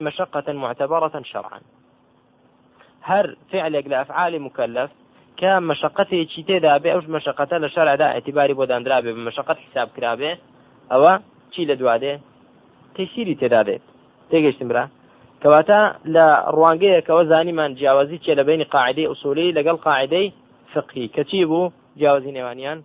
مشقة 0.00 0.52
معتبرة 0.52 1.22
شرعا. 1.22 1.60
هر 3.02 3.36
فعلك 3.52 3.86
لأفعال 3.86 4.40
مكلف 4.42 4.90
مشقته 5.42 6.24
چی 6.24 6.42
تێدا 6.42 6.78
بێ 6.82 6.90
ئەوش 6.94 7.04
مەشقەتە 7.04 7.56
لە 7.62 7.68
شەرعدا 7.74 8.06
اعتیباری 8.14 8.54
بۆ 8.54 8.64
دانرا 8.66 9.00
بێ 9.04 9.12
مەشقەت 9.26 9.58
حساب 9.64 9.88
کرابێ 9.96 10.32
ئەوە 10.90 11.12
چی 11.52 11.66
لە 11.66 11.74
دوادێ 11.80 12.14
تەیسیری 12.94 13.38
تێدا 13.40 13.62
دێت. 13.66 13.82
تێگەشتم 14.30 14.68
برا. 14.70 14.84
کەواتە 15.42 15.80
لە 16.14 16.26
ڕوانگەیەکەوە 16.56 17.22
زانیمان 17.30 17.74
جیاوازی 17.74 18.18
چێ 18.24 18.32
لە 18.38 18.44
بینی 18.48 18.64
قاعدەی 18.64 19.06
ئوسولی 19.10 19.54
لەگەڵ 19.58 19.76
قاعدەی 19.86 20.32
فقهی. 20.74 21.10
کەچی 21.16 21.44
بوو 21.50 21.72
جیاوازی 21.98 22.32
نێوانیان؟ 22.36 22.78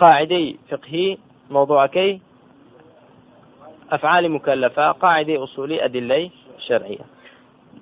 قاعدەی 0.00 0.58
فقهی 0.70 1.18
موضوعەکەی 1.54 2.12
أفعال 3.90 4.30
مكلفة 4.30 4.90
قاعدة 4.90 5.44
أصولي 5.44 5.84
أدلة 5.84 6.30
شرعية. 6.58 7.04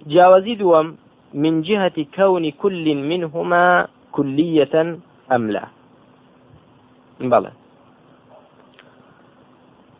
جاوزي 0.06 0.54
دوم 0.54 0.96
من 1.34 1.62
جهة 1.62 2.06
كون 2.14 2.50
كل 2.50 2.94
منهما 2.94 3.88
كلية 4.12 4.98
أم 5.32 5.50
لا؟ 5.50 5.64
بلى 7.20 7.52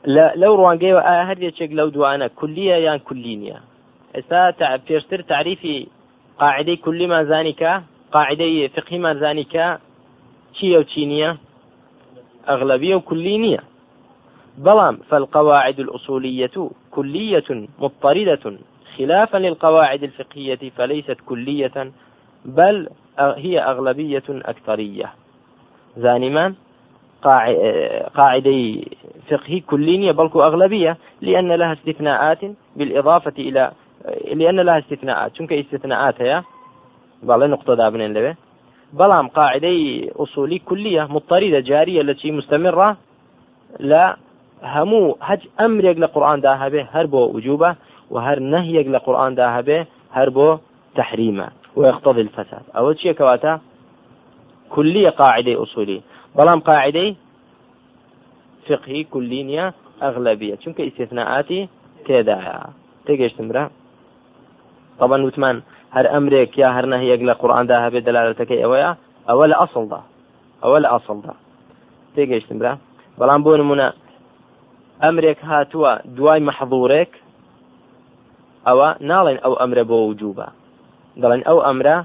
لا 0.07 0.33
لو 0.37 0.55
روانجي 0.55 0.93
هەر 0.95 1.39
یەکێک 1.39 1.71
لەو 1.79 1.91
دوانە 1.91 2.29
کولیە 2.41 2.77
یان 2.87 2.99
کولینیە 2.99 3.59
ئێستا 4.15 4.79
پێشتر 4.87 5.21
تعریفی 5.33 5.89
قاعدەی 6.39 6.77
کولیمان 6.85 7.25
زانیکە 7.31 7.73
قاعدەی 8.15 8.69
فقهیمان 8.75 9.17
زانیکە 9.23 9.67
چیە 10.57 10.77
و 10.81 10.85
چینیە؟ 10.93 11.31
ئەغلبیە 12.49 12.95
و 12.97 13.07
کولی 13.09 13.37
نییە. 13.45 13.63
بەڵام 14.65 14.97
فالقواعد 15.09 15.81
الأصولية 15.81 16.71
كلية 16.91 17.67
مضطردة. 17.79 18.59
خلافا 18.99 19.39
للقواعد 19.39 20.03
الفقهية 20.03 20.71
فليست 20.77 21.17
كلية 21.27 21.93
بل 22.45 22.89
هي 23.19 23.61
أغلبية 23.61 24.23
أكثرية. 24.29 25.13
زانمان 25.97 26.55
قاعدة 28.15 28.81
فقه 29.31 29.63
كلية 29.67 30.13
بل 30.13 30.31
أغلبية 30.35 30.97
لأن 31.21 31.53
لها 31.53 31.73
استثناءات 31.73 32.39
بالإضافة 32.77 33.33
إلى 33.39 33.73
لأن 34.35 34.61
لها 34.61 34.79
استثناءات. 34.79 35.37
شنك 35.37 35.53
استثناءات 35.53 36.23
هي؟ 36.23 36.43
بل 37.23 37.51
نقطة 37.51 37.75
دابن 37.75 38.03
لبه 38.03 38.35
بلام 38.93 39.29
قاعدة 39.29 39.69
أصولي 40.17 40.59
كلية 40.59 41.07
مضطردة 41.11 41.61
جارية 41.61 42.03
التي 44.63 44.75
مستمرة 44.75 44.77
لا 44.77 44.83
همو 44.83 45.17
هج 45.21 45.49
أمرك 45.61 45.99
لقرآن 45.99 46.41
ده 46.41 46.55
هبه 46.55 46.87
هربو 46.93 47.25
وجوبه 47.37 47.77
وهر 48.11 48.39
نهيك 48.39 48.87
لقرآن 48.87 49.35
ده 49.35 49.49
هبه 49.49 49.87
هربو 50.13 50.59
تحريمه 50.95 51.49
ويقتضي 51.77 52.21
الفساد. 52.21 52.63
أول 52.77 52.99
شيء 52.99 53.13
كواتا 53.13 53.61
كلية 54.71 55.11
قاعدة 55.11 55.63
أصولية 55.63 56.01
بەڵام 56.37 56.61
قاعدەی 56.61 57.17
فقهی 58.69 59.05
کولی 59.05 59.43
نییە 59.49 59.67
ئەغلبیە 60.03 60.57
چونکە 60.63 60.83
ئیسێتناعاتی 60.85 61.69
تێدایە 62.07 62.59
تێگەشتم 63.07 63.47
برا 63.49 63.65
طبعا 64.99 65.19
وتمان 65.27 65.63
هەر 65.97 66.07
ئەمرێک 66.13 66.59
یا 66.59 66.69
هەر 66.77 66.87
نەهەیەک 66.93 67.21
لە 67.29 67.35
قورآاندا 67.41 67.77
هەبێت 67.87 68.05
دەلالەتەکەی 68.09 68.63
ئەوەیە 68.65 68.93
ئەوە 69.29 69.47
لە 69.51 69.57
ئەسڵدا 69.61 70.01
ئەوە 70.63 70.79
لە 70.85 70.89
ئەسڵدا 70.93 71.35
تێگەشتم 72.15 72.59
برا 72.61 72.75
بەڵام 73.19 73.41
بۆ 73.45 73.53
نمونە 73.61 73.89
ئەمرێک 75.03 75.39
هاتووە 75.51 75.93
دوای 76.17 76.41
مەحضورێک 76.49 77.13
ئەوە 78.67 78.89
ناڵێن 79.11 79.39
ئەو 79.45 79.55
ئەمرە 79.61 79.85
بۆ 79.91 79.99
وجوبە 80.09 80.49
دەڵێن 81.21 81.43
ئەو 81.49 81.59
ئەمرە 81.67 81.97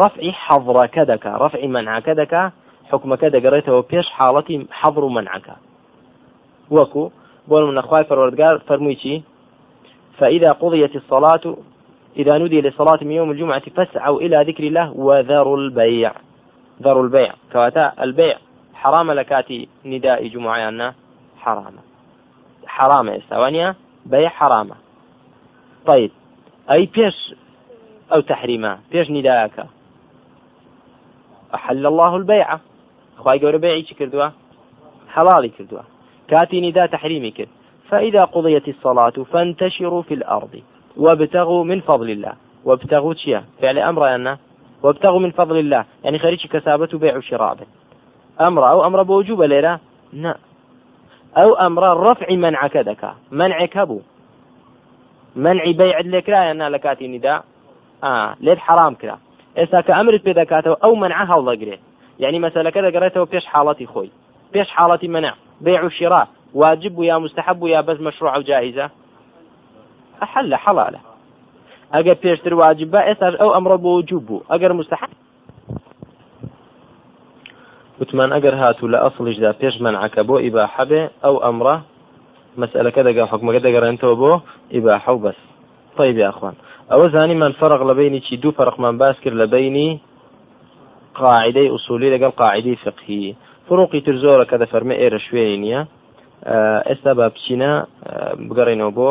ڕفعی 0.00 0.32
حەضڕەکە 0.44 1.02
دەکا 1.12 1.32
ڕفعی 1.42 1.68
منعەکە 1.74 2.12
دەکا 2.20 2.42
حکومەکە 2.90 3.28
دەگەڕێتەوە 3.34 3.82
پێش 3.90 4.06
حاڵەتی 4.16 4.56
حەضر 4.78 5.02
و 5.04 5.14
منعەکە 5.16 5.56
وەکو 6.76 7.04
بۆ 7.48 7.56
من 7.66 7.74
نەخوای 7.78 8.08
پەروەردگار 8.08 8.54
فەرمووی 8.68 8.96
چی 9.02 9.14
فإذا 10.18 10.50
قضيت 10.52 10.96
الصلاة 10.96 11.44
إذا 12.16 12.38
نودي 12.38 12.60
لصلاة 12.60 12.98
من 13.02 13.10
يوم 13.10 13.30
الجمعة 13.30 13.62
فاسعوا 13.76 14.20
إلى 14.20 14.44
ذكر 14.48 14.64
الله 14.64 14.92
وذروا 14.92 15.56
البيع. 15.56 16.12
ذروا 16.82 17.02
البيع. 17.02 17.32
كواتا 17.52 17.92
البيع 18.00 18.36
حرام 18.74 19.12
لكاتي 19.12 19.68
نداء 19.84 20.26
جمعة 20.26 20.94
حرام. 21.42 21.74
حرام 22.76 23.08
استوانيا 23.08 23.74
بيع 24.06 24.28
حرام 24.28 24.68
طيب. 25.86 26.10
أي 26.70 26.86
بيش 26.94 27.34
أو 28.12 28.20
تحريما 28.20 28.78
بيش 28.92 29.10
نداءك. 29.10 29.66
أحل 31.54 31.86
الله 31.86 32.16
البيع. 32.16 32.48
خی 33.22 33.38
گەورە 33.42 33.58
بەیعی 33.64 33.82
چی 33.88 33.94
حەڵاڵی 35.14 35.50
کردووە 35.56 35.84
کاتی 36.30 36.60
نیدا 36.60 36.86
تحریمی 36.86 37.30
کرد 37.30 37.52
فإذا 37.90 38.24
قضيت 38.24 38.66
الصلاة 38.68 39.16
فانتشروا 39.32 40.02
في 40.02 40.14
الأرض 40.14 40.54
وابتغوا 40.96 41.64
من 41.64 41.80
فضل 41.80 42.10
الله. 42.10 42.32
وابتغوا 42.64 43.14
شيا 43.14 43.44
فعل 43.60 43.78
أمر 43.78 44.14
أن 44.14 44.36
وابتغوا 44.82 45.20
من 45.20 45.30
فضل 45.30 45.56
الله. 45.58 45.84
يعني 46.04 46.18
خريج 46.18 46.46
كسابة 46.46 46.98
بيع 46.98 47.16
وشراء 47.16 47.56
أمر 48.40 48.70
أو 48.70 48.86
أمر 48.86 49.02
بوجوب 49.02 49.42
ليلة 49.42 49.78
لا 50.12 50.36
أو 51.36 51.54
أمر 51.54 52.10
رفع 52.10 52.34
منع 52.34 52.66
كذا 52.66 53.14
منع 53.30 53.66
كبو 53.66 54.00
منع 55.36 55.64
بيع 55.70 56.00
لكرا 56.00 56.50
أن 56.50 56.62
لكاتي 56.62 57.08
نداء 57.08 57.44
آه 58.04 58.36
ليت 58.40 58.58
حرام 58.58 58.94
كرا 58.94 59.18
إذا 59.58 59.80
كأمرت 59.80 60.24
بذكاته 60.24 60.76
أو 60.84 60.94
منعها 60.94 61.34
الله 61.34 61.54
قريه 61.54 61.78
يعني 62.18 62.38
مەسلەکە 62.40 62.78
دەگەڕێتەوە 62.86 63.26
پێش 63.32 63.44
حاڵەتی 63.52 63.86
خۆی 63.92 64.10
پێش 64.54 64.68
حاڵەتی 64.76 65.08
منع. 65.08 65.34
بيع 65.60 65.84
الشراء 65.84 66.28
واجب 66.54 67.02
يا 67.02 67.18
مستحب 67.18 67.66
يا 67.66 67.80
بس 67.80 68.00
مشروع 68.00 68.36
وجائزة 68.36 68.90
أحل 70.22 70.54
حلالة. 70.54 71.00
واجبە 72.60 73.00
ئێستا 73.08 73.36
ئەو 73.40 73.50
ئەمڕە 73.54 73.76
بۆ 73.84 73.86
وجوب 73.86 74.26
بوو 74.26 74.42
ئەگەر 74.50 74.72
مستحب. 74.72 75.08
وتمان 78.00 78.30
ئەگەر 78.34 78.54
هاتوو 78.62 78.92
لە 78.94 78.98
ئەسڵیشدا 79.04 79.50
پێش 79.60 79.74
منعەکە 79.84 80.22
بۆ 80.28 80.36
ئیباحە 80.44 80.84
بێ 80.90 81.02
ئەو 81.24 81.36
ئەمڕە 81.44 81.76
مەسئلەکە 82.60 83.02
دەگا 83.08 83.24
حکومەکە 83.30 83.60
دەگەڕێنەوە 83.66 84.14
بۆ 84.20 84.32
ئیباحە 84.74 85.12
و 85.14 85.22
بەس 85.24 85.38
طيب 85.98 86.18
يا 86.18 86.28
أخوان. 86.28 86.54
ئەوە 86.90 87.06
زانی 87.14 87.34
من 87.34 87.52
فرق 87.60 87.80
لە 87.90 87.94
بینی 87.98 88.20
چی 88.26 88.36
دوو 88.36 88.52
فەرقمان 88.58 88.94
باس 89.02 89.16
کرد 89.20 89.36
لە 89.42 89.46
بینی 89.54 90.00
قاعدەی 91.14 91.68
ئوسولی 91.68 92.12
لەگەڵ 92.14 92.32
قاعدەی 92.40 92.76
فقهی 92.84 93.36
فڕوقی 93.66 94.00
تر 94.06 94.16
زۆرە 94.22 94.44
کە 94.50 94.56
دەفەرمە 94.62 94.94
ئێرە 95.00 95.20
شوێنی 95.26 95.58
نییە 95.64 95.80
ئێستا 96.88 97.12
با 97.18 97.26
بچینە 97.34 97.72
بگەڕێنەوە 98.48 98.92
بۆ 98.98 99.10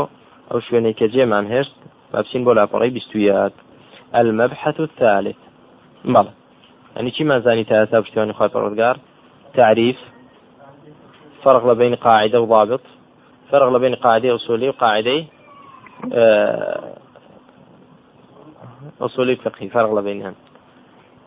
ئەو 0.49 0.59
شوێنەی 0.65 0.97
کە 0.99 1.05
جێمان 1.13 1.45
هێشت 1.53 1.75
با 2.11 2.19
بچین 2.21 2.41
بۆ 2.45 2.51
لاپەڕی 2.57 2.93
بیستویات 2.95 3.53
المەبحث 4.19 4.77
الثالث. 4.79 5.39
بەڵێ 6.13 6.42
يعني 6.95 7.11
شي 7.11 7.23
ما 7.23 7.39
زاني 7.39 7.63
ثلاثة 7.63 7.99
بشتواني 7.99 8.33
خاطر 8.33 8.53
پروردگار 8.53 8.97
تعريف. 9.57 9.97
فرق 11.43 11.73
بين 11.73 11.95
قاعدة 11.95 12.41
وضابط. 12.41 12.81
فرق 13.51 13.77
بين 13.77 13.95
قاعدة 13.95 14.35
أصولية 14.35 14.69
وقاعدة 14.69 15.25
أصولي 19.01 19.35
فقهي 19.35 19.69
فرق 19.69 19.99
بينهم 19.99 20.35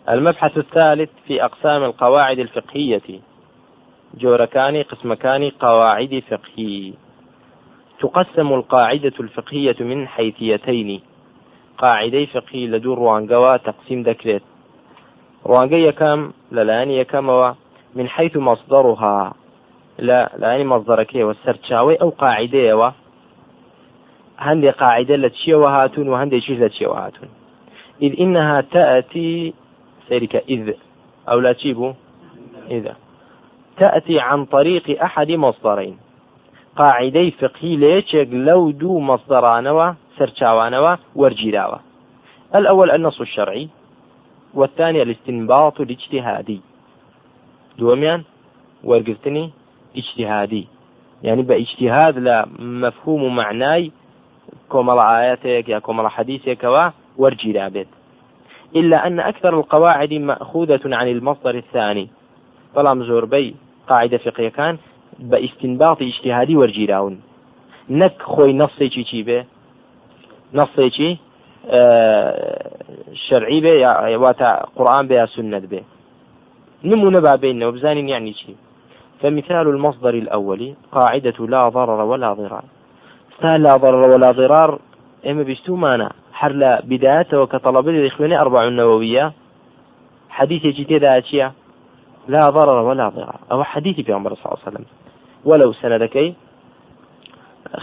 المبحث 0.08 0.58
الثالث 0.58 1.10
في 1.26 1.44
أقسام 1.44 1.84
القواعد 1.84 2.38
الفقهية. 2.38 3.20
جوركاني 4.14 4.82
قسمكاني 4.82 5.52
قواعد 5.60 6.22
فقهي. 6.30 6.92
تقسم 8.00 8.52
القاعدة 8.52 9.12
الفقهية 9.20 9.76
من 9.80 10.08
حيثيتين. 10.08 11.00
قاعدي 11.78 12.26
فقهي 12.26 12.66
لدور 12.66 12.98
روانقوا 12.98 13.56
تقسيم 13.56 14.02
ذكرت 14.02 14.42
روانقا 15.46 15.76
يكام 15.76 16.32
للان 16.52 16.90
يكام 16.90 17.54
من 17.94 18.08
حيث 18.08 18.36
مصدرها. 18.36 19.34
لا 19.98 20.30
لاني 20.38 20.64
مصدرك 20.64 21.14
والسرتشاوي 21.14 21.96
أو 21.96 22.08
قاعدة 22.08 22.76
و 22.76 22.90
هندي 24.38 24.70
قاعدة 24.70 25.16
لتشيوهاتون 25.16 25.62
وهاتون 25.62 26.08
وهندي 26.08 26.40
شيء 26.40 26.64
لتشيوهاتون 26.64 27.28
إذ 28.02 28.20
إنها 28.20 28.60
تأتي 28.60 29.54
سيرك 30.08 30.36
إذ 30.48 30.72
أو 31.28 31.38
لا 31.38 31.52
تجيبوا 31.52 31.92
إذا 32.70 32.96
تأتي 33.76 34.20
عن 34.20 34.44
طريق 34.44 35.02
أحد 35.02 35.30
مصدرين. 35.30 35.96
قاعدەی 36.76 37.30
فقهی 37.40 37.76
لە 37.76 37.88
یەکێک 37.96 38.28
لەو 38.46 38.72
دوو 38.80 39.06
مەصدرانەوە 39.10 39.88
سەرچاوانەوە 40.18 40.92
وەرگیراوە 41.20 41.78
الأول 42.54 42.90
النص 42.90 43.20
الشرعي. 43.20 43.68
والثاني 44.56 45.02
الاستنباط 45.02 45.80
الاجتهادي. 45.80 46.60
دوميان 47.78 48.22
وەرگرتنی 48.84 49.50
اجتهادي. 49.96 50.66
يعني 51.22 51.42
باجتهاد 51.42 52.18
لا 52.18 52.46
مفهوم 52.58 53.36
معناي 53.36 53.92
كومل 54.68 54.98
آياتك 55.00 55.68
يا 55.68 55.78
كومل 55.78 56.08
حديثك 56.08 56.92
ورجي 57.16 57.52
لابد 57.52 57.86
إلا 58.76 59.06
أن 59.06 59.20
أكثر 59.20 59.58
القواعد 59.58 60.12
مأخوذة 60.12 60.80
عن 60.84 61.08
المصدر 61.08 61.54
الثاني. 61.54 62.08
بەڵام 62.76 62.98
زۆربەی 63.08 63.54
قاعدە 63.88 64.18
فقیەکان 64.24 64.74
بە 65.30 65.36
ئیستنباتی 65.44 66.06
اجتهادی 66.10 66.58
وەرگیراون 66.60 67.14
نەک 68.00 68.16
خۆی 68.32 68.52
نەفسێکی 68.60 69.04
چی 69.10 69.20
بێ 69.28 69.40
نەفسێکی 70.58 71.10
شەرعی 73.26 73.60
بێ 73.64 73.74
واتە 74.22 74.50
قورآن 74.76 75.08
بێ 75.08 75.12
یا 75.12 75.26
سنت 75.26 75.64
بێ 75.72 75.82
نمونە 76.84 77.36
بيننا 77.42 77.66
وبزانين 77.66 78.08
يعني 78.08 78.32
شيء 78.32 78.56
فمثال 79.20 79.68
المصدر 79.68 80.14
الأول 80.14 80.74
قاعدة 80.92 81.46
لا 81.46 81.68
ضرر 81.68 82.00
ولا 82.00 82.32
ضرار. 82.32 82.64
لا 83.42 83.76
ضرر 83.76 84.10
ولا 84.10 84.30
ضرار 84.32 84.78
إما 85.26 85.42
بيستومانا 85.42 86.12
حر 86.32 86.80
بدايته 86.84 87.46
كطلب 87.46 87.88
الإخواني 87.88 88.40
أربع 88.40 88.64
النووية 88.64 89.32
حديث 90.30 90.62
جديد 90.62 91.04
أشياء 91.04 91.52
لا 92.28 92.38
ضرر 92.38 92.82
ولا 92.82 93.08
ضرار. 93.08 93.36
أو 93.52 93.64
حديث 93.64 94.00
في 94.00 94.12
عمر 94.12 94.34
صلى 94.34 94.44
الله 94.44 94.58
عليه 94.66 94.68
وسلم. 94.68 94.86
ولو 95.44 95.72
سندكي 95.72 96.34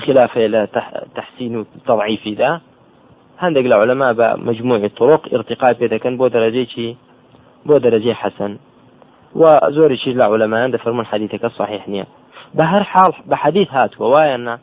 خلاف 0.06 0.38
إلى 0.38 0.68
تحسين 1.16 1.66
تضعيف 1.86 2.28
ذا. 2.28 2.62
هندق 3.40 3.62
العلماء 3.62 4.14
بمجموع 4.14 4.78
الطرق 4.78 5.34
ارتقاء 5.34 5.74
بيدا 5.74 5.98
كان 5.98 6.18
بو 6.18 6.28
درجة 6.28 6.96
بو 7.66 7.78
درجة 7.78 8.14
حسن. 8.14 8.58
وزوري 9.36 9.98
شيء 9.98 10.14
العلماء 10.14 10.62
عند 10.62 10.76
فرمون 10.76 11.06
حديثك 11.06 11.46
الصحيح 11.46 11.90
نيا 11.90 12.06
بهر 12.54 12.84
حال 12.84 13.14
بحديث 13.26 13.72
هات 13.72 14.02
ووايا 14.02 14.60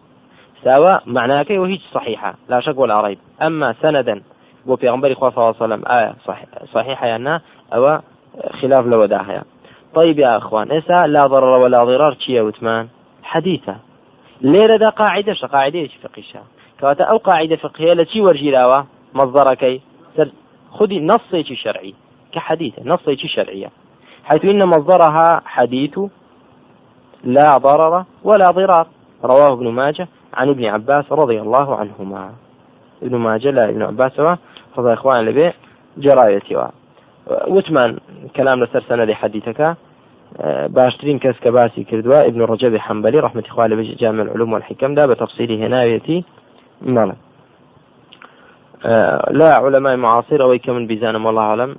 سواء 0.65 1.03
معناك 1.07 1.51
وهيج 1.51 1.81
صحيحة 1.81 2.35
لا 2.49 2.61
شك 2.61 2.79
ولا 2.79 3.17
سندا 3.83 4.23
بو 4.67 4.75
بيغمبري 4.75 5.15
صلى 5.15 5.29
الله 5.29 5.45
عليه 5.47 5.57
وسلم 5.57 5.83
آية 5.87 6.15
صحيح 6.25 6.47
صحيحة 6.73 7.07
يعني 7.07 7.43
أو 7.75 8.01
خلاف 8.61 8.87
لو 8.87 9.05
داهية 9.07 9.43
طيب 9.95 10.19
يا 10.19 10.37
أخوان 10.37 10.73
إسا 10.73 11.07
لا 11.07 11.21
ضرر 11.21 11.59
ولا 11.59 11.85
ضرار 11.85 12.15
چیە 12.15 12.41
وتمان 12.41 12.89
حديثة. 13.23 13.77
لێرەدا 14.43 14.91
قاعدەشە 15.01 15.47
قاعدەیەکی 15.55 15.99
فقیشە 16.05 16.43
کەواتە 16.81 17.05
ئەو 17.11 17.19
قاعدە 17.27 17.57
فقهەیە 17.65 17.95
لە 18.01 18.05
چی 18.11 18.21
وەرگیراوە 18.27 18.81
مصدرەکەی 19.19 19.77
سەر 20.17 20.29
خودی 20.77 20.99
نصێکی 21.11 21.57
شرعي 21.63 21.95
كحديثة 22.33 22.83
نصێکی 22.85 23.29
شرعية. 23.29 23.71
حيث 24.25 24.45
إن 24.45 24.65
مصدرها 24.65 25.43
حديث 25.45 25.99
لا 27.25 27.51
ضرر 27.59 28.05
ولا 28.25 28.51
ضرار. 28.51 28.87
رواه 29.25 29.53
ابن 29.53 29.69
ماجه 29.69 30.09
عن 30.35 30.49
ابن 30.49 30.65
عباس 30.65 31.13
رضي 31.13 31.41
الله 31.41 31.77
عنهما. 31.77 32.31
ابن 33.03 33.17
ماجه 33.17 33.51
لا 33.51 33.69
ابن 33.69 33.83
عباس 33.83 34.21
رضي 34.79 34.93
إخوان 34.93 35.25
لبي 35.25 35.53
جرايتي 35.99 36.69
وتمان 37.49 37.99
كلام 38.37 38.65
لسر 38.65 38.83
سند 38.89 39.13
حديثك. 39.13 39.77
باشترين 40.69 41.19
کەس 41.19 41.37
کە 41.45 41.49
باسی 41.49 41.85
کردووە 41.85 42.19
ابن 42.31 42.47
ڕجەبی 42.47 42.81
حەمبەلی 42.81 43.23
ڕحمەتی 43.25 43.51
خوا 43.51 43.69
لە 43.69 43.97
جامع 44.01 44.23
العلوم 44.23 44.53
والحكم. 44.53 44.95
دا 44.95 45.07
بتفصيله 45.07 45.69
هنايتي 46.83 46.97
ماڵە 46.97 47.15
لا 49.31 49.55
علماء 49.61 49.97
معاصر 49.97 50.43
أو 50.43 50.59
من 50.69 50.87
بيزانم 50.87 51.27
والله 51.27 51.43
أعلم. 51.43 51.77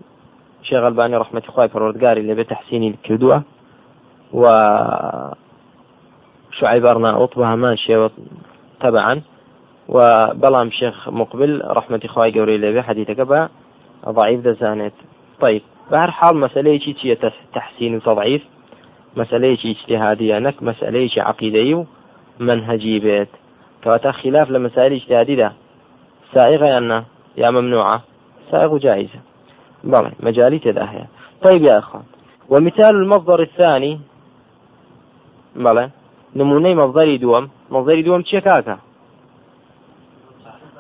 شيخ 0.64 0.84
ألباني 0.84 1.18
رحمة 1.18 1.44
الله 1.50 1.68
فرودقاري 1.68 2.22
اللي 2.22 2.36
بتحسيني 2.36 2.96
كردوة 3.06 3.44
و 4.34 4.46
شعيب 6.52 6.86
أرناؤوط 6.86 7.38
ماشي 7.38 8.10
تبعا 8.80 9.22
وبلام 9.90 10.70
شيخ 10.72 11.10
مقبل 11.10 11.62
رحمة 11.66 12.02
الله 12.06 12.34
قوري 12.34 12.56
اللي 12.56 12.84
حديثك 12.84 13.22
ضعيف 14.10 14.42
دزانت 14.42 14.94
طيب 15.42 15.62
بهر 15.92 16.12
حال 16.12 16.38
مسألة 16.38 16.78
شيء 16.80 17.18
تحسين 17.54 17.96
وتضعيف. 17.96 18.44
مسألة 19.18 19.56
شيء 19.56 19.72
اجتهادية 19.72 20.40
نك 20.40 20.64
مسألة 20.64 21.08
شيء 21.08 21.24
عقيدة 21.24 21.86
ومنهجي 22.40 23.00
بيت. 23.00 23.30
كواتا 23.84 24.12
خلاف 24.12 24.50
لمسائل 24.50 24.94
اجتهادية 24.94 25.54
سائغة 26.34 26.66
يا 26.66 27.04
يا 27.38 27.50
ممنوعة. 27.50 28.02
سائغ 28.52 28.78
جائزة. 28.78 29.20
بلى 29.84 30.12
مجالي 30.20 30.60
تداهية 30.60 31.08
طيب 31.44 31.64
يا 31.64 31.78
أخوان. 31.80 32.04
ومثال 32.50 32.96
المصدر 32.96 33.42
الثاني. 33.42 34.00
بلى 35.56 35.90
نموني 36.36 36.76
مصدري 36.76 37.18
دوم. 37.18 37.50
مصدري 37.72 38.02
دوم 38.02 38.22
تشيكاكا 38.22 38.78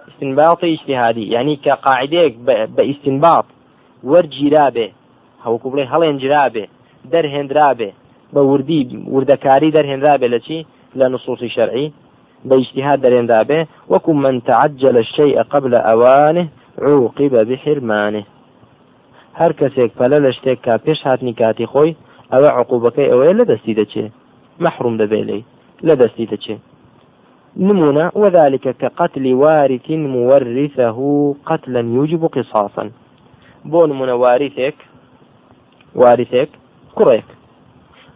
استنباطي 0.10 0.74
اجتهادي. 0.74 1.30
يعني 1.30 1.56
كقاعدة 1.56 2.34
باستنباط. 2.68 3.46
وەرگیرا 4.10 4.68
بێ 4.76 4.88
هەوکو 5.46 5.68
بڵێ 5.72 5.86
هەڵێنجرا 5.92 6.46
بێ 6.54 6.66
دەرهێنرا 7.12 7.70
بێ 7.80 7.90
بە 8.34 8.42
وردی 8.50 8.82
وردەکاری 9.14 9.74
دەرهێنرا 9.76 10.16
بێ 10.22 10.28
لە 10.34 10.40
چی 10.46 10.58
لە 12.50 12.54
نصوصی 12.54 12.74
شەرعی 12.74 12.82
بە 12.82 12.82
اجتهاد 12.82 13.00
دەرێندا 13.06 13.42
بێ 13.50 13.60
وەکو 13.92 14.12
من 14.14 14.42
تعجل 14.42 14.98
الشيء 14.98 15.44
قبل 15.44 15.74
أوانه 15.76 16.48
عوقب 16.82 17.34
بحرمانه. 17.50 18.24
هەر 19.40 19.52
کەسێک 19.60 19.92
پەلە 20.00 20.18
لە 20.26 20.32
شتێک 20.38 20.60
کا 20.66 20.78
پێش 20.78 21.00
هاتنی 21.08 21.34
کاتی 21.34 21.66
خۆی 21.66 21.96
ئەوە 22.32 22.50
عقوبەکەی 22.60 23.12
ئەوەیە 23.12 23.34
لە 23.40 23.46
دەستی 23.52 23.78
دەچێ 23.80 24.06
محروم 24.60 24.98
دەبێ 24.98 25.22
لی 25.30 25.46
لە 25.88 25.94
دەستی 26.02 26.28
دەچێ 26.32 26.56
نمونة 27.58 28.12
وذلك 28.16 28.66
كقتل 28.82 29.34
وارث 29.34 29.90
مورثه 29.90 31.00
قتلا 31.46 31.80
يوجب 31.80 32.24
قصاصا. 32.36 32.86
بۆ 33.72 33.82
نمونە 33.90 34.16
واریتێک 34.24 34.78
واریتێک 35.96 36.50
کوڕێک 36.98 37.28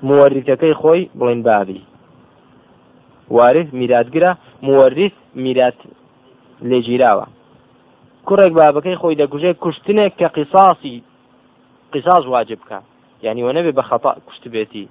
مۆریتەکەی 0.07 0.73
خۆی 0.81 1.09
بڵین 1.19 1.41
بابی. 1.47 1.81
وارث 3.29 3.67
میراتگرە 3.79 4.31
مۆریث 4.67 5.15
میرات 5.43 5.79
لێگیراوە 6.69 7.25
کوڕێک 8.27 8.51
بابەکەی 8.59 8.99
خۆی 9.01 9.19
دەکوژێ 9.21 9.51
کوشتنێک 9.63 10.13
کە 10.19 10.27
قیساسی 10.35 11.03
قیساس 11.93 12.23
واجب 12.33 12.59
بکە. 12.63 12.79
یعنی 13.25 13.41
وە 13.45 13.51
نەبێ 13.57 13.71
بە 13.77 13.83
خەتا 13.89 14.11
کوشت 14.27 14.43
بێتی. 14.53 14.85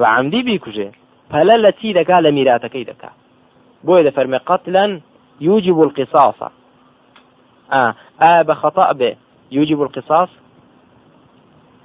بە 0.00 0.06
عمدی 0.16 0.42
بیکوژێ. 0.48 0.88
پەلە 1.32 1.56
لە 1.64 1.70
چی 1.78 1.88
دەکا 1.98 2.18
لە 2.24 2.30
میراتەکەی 2.36 2.84
يوجب 5.40 5.80
القصاص 5.80 6.42
آه 7.72 7.94
آه 8.28 8.42
بخطأ 8.42 8.92
به 8.92 9.16
يوجب 9.50 9.82
القصاص؟ 9.82 10.28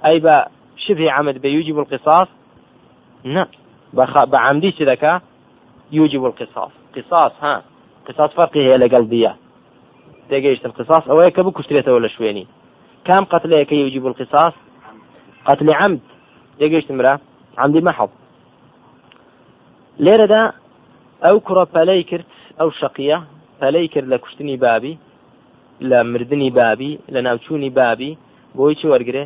أي 0.06 0.20
بشبه 0.20 1.12
عمد 1.12 1.40
به 1.40 1.48
يوجب 1.48 1.78
القصاص؟ 1.78 2.28
نعم 3.24 3.46
بەعمدی 4.32 4.72
چ 4.76 4.80
دەکە 4.90 5.12
یوجب 5.92 6.24
القصاص. 6.24 6.72
قصاص 6.94 7.32
ها. 7.42 7.54
قصاص 8.06 8.30
فرقی 8.38 8.60
هەیە 8.66 8.78
لەگەڵ 8.84 9.04
دیە. 9.12 9.32
تێگەیشتن 10.30 10.72
قصاص. 10.78 11.04
ئەوەیە 11.10 11.30
کە 11.36 11.40
بکوشترێتەوە 11.46 12.00
لە 12.04 12.10
شوێنی. 12.14 12.46
کام 13.06 13.24
قتلەیەکە 13.32 13.72
یوجب 13.72 14.06
القصاص؟ 14.06 14.54
قتل 15.46 15.68
عمد 15.80 16.00
تێگەیشتن 16.58 16.94
مرا 16.98 17.14
عمدی 17.58 17.80
مەحەڵ 17.88 18.10
لێرەدا 20.04 20.42
ئەو 21.24 21.36
کوڕە 21.46 21.64
پەلەی 21.74 22.02
کرد 22.10 22.28
ئەو 22.58 22.70
شەقیە 22.80 23.18
پەلەی 23.60 23.88
کرد 23.92 24.06
لە 24.12 24.18
کوشتنی 24.22 24.56
بابی 24.64 24.94
لە 25.90 25.98
مردنی 26.12 26.50
بابی 26.58 26.98
لە 27.14 27.20
ناوچوونی 27.26 27.70
بابی 27.78 28.10
بۆی 28.56 28.74
چی 28.78 28.86
وەرگێ 28.92 29.24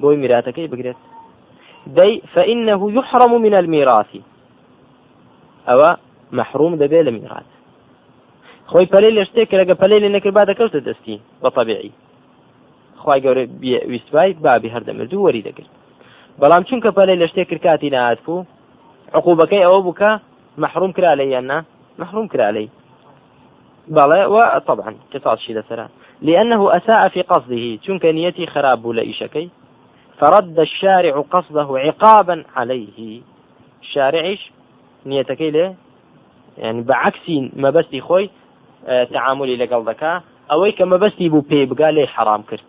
بۆی 0.00 0.16
میراتەکەی 0.22 0.70
بگرێت. 0.72 1.00
دەی 1.86 2.22
فإنه 2.34 2.92
يحرم 2.92 3.42
من 3.42 3.54
الميراث. 3.54 4.12
ئەوە 5.68 5.90
محروم 6.32 6.72
دەبێت 6.76 7.04
لە 7.06 7.12
میرات 7.16 7.48
خۆی 8.70 8.86
پەلەی 8.92 9.14
لە 9.18 9.24
شتێک 9.28 9.50
لەگە 9.60 9.74
پەلەی 9.82 10.00
لە 10.04 10.10
نەکرد 10.14 10.34
با 10.34 10.44
دەکەوتە 10.50 10.80
دەستی 10.88 11.18
بە 11.42 11.50
طبیعی. 11.56 11.92
خی 13.02 13.20
گەورە 13.24 13.44
ویستوای 13.92 14.32
بابی 14.32 14.72
هەردەمردوو 14.74 15.24
وەری 15.26 15.42
دەگرت 15.48 15.70
بەڵام 16.40 16.62
چونکە 16.68 16.90
پەلەی 16.98 17.20
لە 17.22 17.26
شتێک 17.30 17.48
کردکاتی 17.50 17.90
نهات 17.90 18.20
بوو 18.26 18.44
عقوبەکەی 19.18 20.20
محروم 20.58 20.92
کرا 20.92 21.14
لە 21.20 21.24
یاننا 21.34 21.58
محروم 21.98 22.28
کرا 22.28 22.50
لەی. 22.56 22.68
بەڵێ 23.96 24.20
وطبعا 24.34 24.94
قصاص 25.12 25.50
لسرا 25.50 25.86
لأنه 26.22 26.76
أساء 26.76 27.08
في 27.08 27.22
قصده 27.22 27.78
چونك 27.84 28.04
نيتي 28.04 28.46
خراب 28.46 28.86
لإيشكي 28.88 29.48
فرد 30.18 30.60
الشارع 30.60 31.20
قصده 31.20 31.68
عقابا 31.78 32.44
عليه. 32.56 33.20
الشارعش 33.82 34.50
نيتكي 35.06 35.50
له 35.50 35.74
يعني 36.58 36.82
بعكس 36.82 37.30
ما 37.56 37.70
بستي 37.70 38.00
خوي 38.00 38.30
آه 38.86 39.04
تعاملي 39.04 39.56
لقل 39.56 39.84
ذكاء 39.88 40.22
أوي 40.52 40.72
كما 40.72 40.96
بستي 40.96 41.28
بو 41.28 41.40
بي 41.40 41.66
بقى 41.66 41.92
لي 41.92 42.06
حرام 42.06 42.42
كرت؟ 42.42 42.64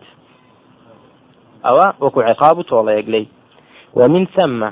أو 1.66 1.92
وكو 2.00 2.20
عقاب 2.20 2.62
طول 2.62 2.88
يقلي. 2.88 3.26
ومن 3.94 4.26
ثم 4.26 4.68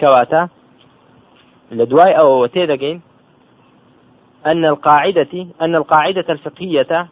كواتا 0.00 0.48
لدواي 1.72 2.18
أو 2.18 2.46
تيدقين 2.46 3.00
أن 4.46 4.64
القاعدة 4.64 5.46
أن 5.60 5.74
القاعدة 5.74 6.24
الفقهية 6.28 7.08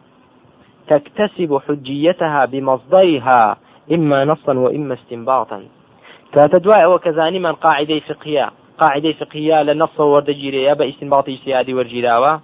تكتسب 0.87 1.61
حجيتها 1.67 2.45
بمصدرها 2.45 3.57
إما 3.91 4.25
نصا 4.25 4.53
وإما 4.53 4.93
استنباطا. 4.93 5.63
كاتدواء 6.33 6.93
وكذاني 6.93 7.39
من 7.39 7.51
قاعدة 7.51 7.99
فقهية 7.99 8.51
قاعدة 8.81 9.11
فقهية 9.11 9.63
لنص 9.63 9.99
وردجيري 9.99 10.63
يا 10.63 10.73
باستنباط 10.73 11.29
اجتهادي 11.29 11.73
ورجيراوة 11.73 12.41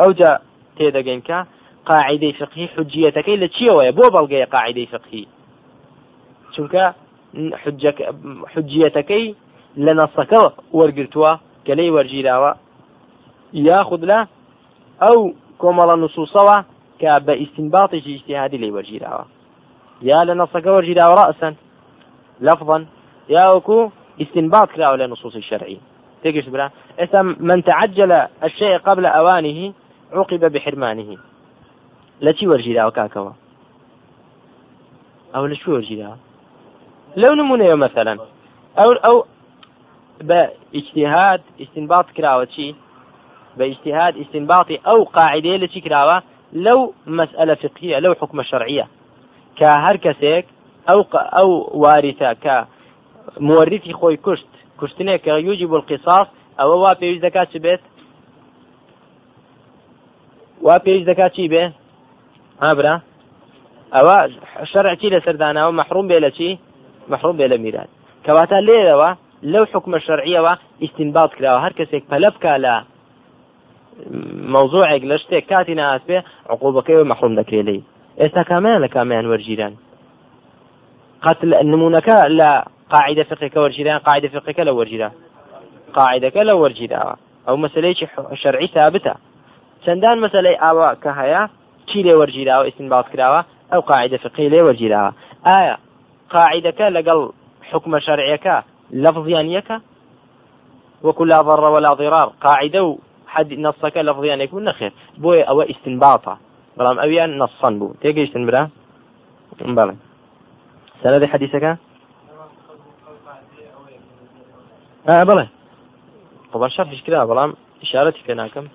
أو 0.00 0.12
جاء 0.12 0.42
تيدا 0.76 1.00
فقهی 2.40 2.66
حجیەتەکەی 2.76 3.40
لە 3.42 3.48
چیەوەیە 3.54 3.92
بۆ 3.98 4.06
بەڵگەیە 4.14 4.46
قاعدەی 4.54 4.86
فقهی 4.94 5.26
چونکە 6.54 6.84
حجیەتەکەی 8.54 9.26
لە 9.84 9.92
نەسەکە 10.00 10.42
وەرگرتووە 10.78 11.32
کە 11.66 11.72
لی 11.78 11.90
وەرگیراوە 11.96 12.52
یاخود 13.52 14.02
لە 14.10 14.18
ئەو 15.02 15.18
کۆمەڵە 15.62 15.94
نووسوسەوە 16.02 16.56
کە 17.00 17.10
بە 17.26 17.34
ئیسینباتێکی 17.40 18.12
ئیشتیهادی 18.14 18.58
لی 18.62 18.74
وەرگیراوە 18.76 19.24
یا 20.02 20.24
لە 20.24 20.34
نەسەکە 20.40 20.70
وەرگیراوە 20.76 21.16
ڕأسن 21.20 21.54
لفظا 22.40 22.84
یا 23.28 23.50
وەکو 23.54 23.90
استنباط 24.20 24.68
كراوة 24.72 24.96
لنصوص 24.96 25.36
الشرعي 25.36 25.78
تيجي 26.22 26.50
برا 26.50 26.70
إذا 27.00 27.22
من 27.22 27.64
تعجل 27.64 28.12
الشيء 28.44 28.78
قبل 28.78 29.06
أوانه 29.06 29.72
عوقب 30.12 30.52
بحرمانه. 30.52 31.16
لا 32.20 32.32
تي 32.32 32.46
ورجي 32.46 32.84
وكاكوا 32.84 33.30
أو 35.34 35.46
لشو 35.46 35.72
ورجي 35.72 36.08
لو 37.16 37.34
نمونة 37.34 37.74
مثلا. 37.74 38.18
أو 38.78 38.92
أو 38.92 39.24
باجتهاد 40.20 41.40
استنباط 41.60 42.10
كراوة 42.10 42.48
شي 42.56 42.74
باجتهاد 43.56 44.16
استنباطي 44.16 44.80
أو 44.86 45.04
قاعدة 45.04 45.56
لشي 45.56 45.80
كراوة 45.80 46.22
لو 46.52 46.94
مسألة 47.06 47.54
فقهية 47.54 48.86
لو 49.60 49.66
حكم 49.66 49.96
كهر 49.96 49.96
كسيك 49.96 50.46
أو 50.92 51.00
أو 51.14 51.70
وارثة 51.74 52.32
ك 52.32 52.66
مورثي 53.40 53.92
خوي 53.92 54.16
كشت. 54.16 54.46
كشتنيك 54.80 55.26
يوجب 55.26 55.74
القصاص. 55.74 56.26
أو 56.60 56.82
وا 56.82 56.94
بيوز 56.94 57.20
دكات 57.20 57.56
بيت؟ 57.56 57.80
وا 60.62 60.78
چی 61.28 61.48
بێ 61.48 61.70
ئابرا 62.62 63.00
ئەوە 63.92 64.30
شەرعی 64.72 65.10
لە 65.10 65.20
سەرداناوە 65.24 65.72
مەحروم 65.80 66.08
بێ 66.08 66.18
لە 66.24 66.30
چی 66.36 66.58
مەحروم 67.08 67.36
بێ 67.36 67.46
لە 67.52 67.58
میرات 67.64 67.88
کەواتە 68.24 68.58
لێرەوە 68.68 69.10
لەو 69.42 69.64
حکومە 69.72 69.98
شەرعیەوە 70.06 70.52
ئیسtinبات 70.82 71.30
کراوە 71.36 71.60
هەر 71.64 71.72
کەسێک 71.78 72.04
پەلە 72.10 72.30
بکە 72.34 72.54
لە 72.64 72.74
مەوزوعێک 74.54 75.02
لە 75.10 75.16
شتێک 75.22 75.44
کاتی 75.50 75.74
ناس 75.74 76.02
بێ 76.08 76.18
عقوبەکەی 76.52 77.08
مەحروم 77.10 77.34
دەکرێت 77.40 77.64
لی 77.68 77.82
ئێستا 78.20 78.42
کامیان 78.50 78.78
لە 78.84 78.88
کامیان 78.94 79.24
وەرگیران 79.32 79.74
قتل 81.26 81.50
نمونونەکە 81.70 82.16
لە 82.38 82.50
قاعدة 82.94 83.22
فقهك 83.22 83.56
ورجيران 83.56 83.98
قاعدة 83.98 84.28
فقهك 84.28 84.58
لو 84.60 84.76
ورجيرا 84.78 85.10
قاعدة 85.94 86.42
لو 86.42 86.62
ورجيرا 86.62 87.16
أو 87.48 87.56
مسألة 87.56 87.94
شرعي 88.34 88.66
ثابتة. 88.66 89.14
چەندان 89.84 90.16
مەسلەی 90.24 90.56
ئاوا 90.64 90.88
کە 91.02 91.10
هەیە 91.20 91.42
چی 91.88 91.98
لێ 92.06 92.14
وەرگیراوە 92.20 92.64
ئیسنباط 92.68 93.06
کراوە 93.12 93.40
ئەو 93.72 93.80
قاعدە 93.90 94.16
فقی 94.24 94.48
لێ 94.52 94.60
وەرگیراوە 94.66 95.12
ئایا 95.48 95.76
قاعدەکە 96.34 96.86
لەگەڵ 96.96 97.20
حکومە 97.70 97.98
شەرعیەکە 98.06 98.56
لەفظیان 99.04 99.46
یەکە 99.56 99.76
وەکو 101.06 101.24
لا 101.24 101.38
ضر 101.48 101.64
ولا 101.74 101.92
ضرار. 102.00 102.28
قاعدە 102.44 102.80
و 102.88 102.98
حد 103.32 103.50
نصەکە 103.64 104.00
لەفظیان 104.08 104.40
یەکبوو 104.44 104.66
نەخێر 104.68 104.92
بۆیە 105.22 105.44
ئەوە 105.48 105.64
ئیسنباطە 105.70 106.34
بەڵام 106.76 106.96
ئەویان 107.02 107.30
نصەن 107.40 107.74
بوو 107.78 107.96
تێگەیشتن 108.02 108.42
برا 108.48 108.62
بەڵێ 109.78 109.94
سەنەدی 111.02 111.30
حەدیثەکە 111.32 111.72
بڵێ 115.28 115.46
طبعا 116.52 116.68
کرا 117.06 117.26
بەڵام 117.30 117.50
إشارتي 117.84 118.22
پێ 118.26 118.34
ناکەم 118.40 118.66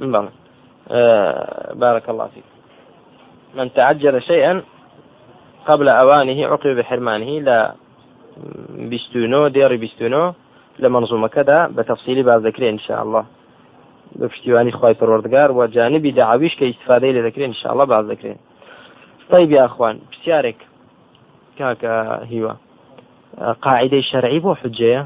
بلى 0.00 0.28
آه 0.90 1.72
بارك 1.74 2.08
الله 2.08 2.26
فيك. 2.26 2.44
من 3.54 3.72
تعجل 3.72 4.22
شيئا 4.22 4.62
قبل 5.66 5.88
أوانه 5.88 6.46
عقب 6.46 6.76
بحرمانه 6.76 7.40
لا 7.40 7.74
بيستونو 8.70 9.48
ديري 9.48 9.76
بيستونو 9.76 10.34
لمنظومة 10.78 11.28
كذا 11.28 11.66
بتفصيل 11.66 12.22
بعد 12.22 12.46
ذكرين 12.46 12.72
إن 12.72 12.78
شاء 12.78 13.02
الله. 13.02 13.24
بپشتیوانی 14.20 14.72
خی 14.72 14.94
پەروەردگار 15.00 15.50
و 15.50 15.66
جانبی 15.66 16.12
داعویش 16.12 16.54
کە 16.58 16.62
ئیسفادەی 16.62 17.12
لە 17.16 17.22
دەکرێن 17.26 17.48
انشاءله 17.50 17.84
باز 17.84 18.04
دەکرێن 18.12 18.38
طيب 19.30 19.50
يا 19.50 19.64
اخوان 19.64 19.96
پرسیارێک 20.10 20.58
کاکە 21.58 21.94
هیوە 22.32 22.54
قاعدەی 23.64 24.02
شەرعی 24.10 24.40
بۆ 24.44 24.52
حجەیە؟ 24.62 25.02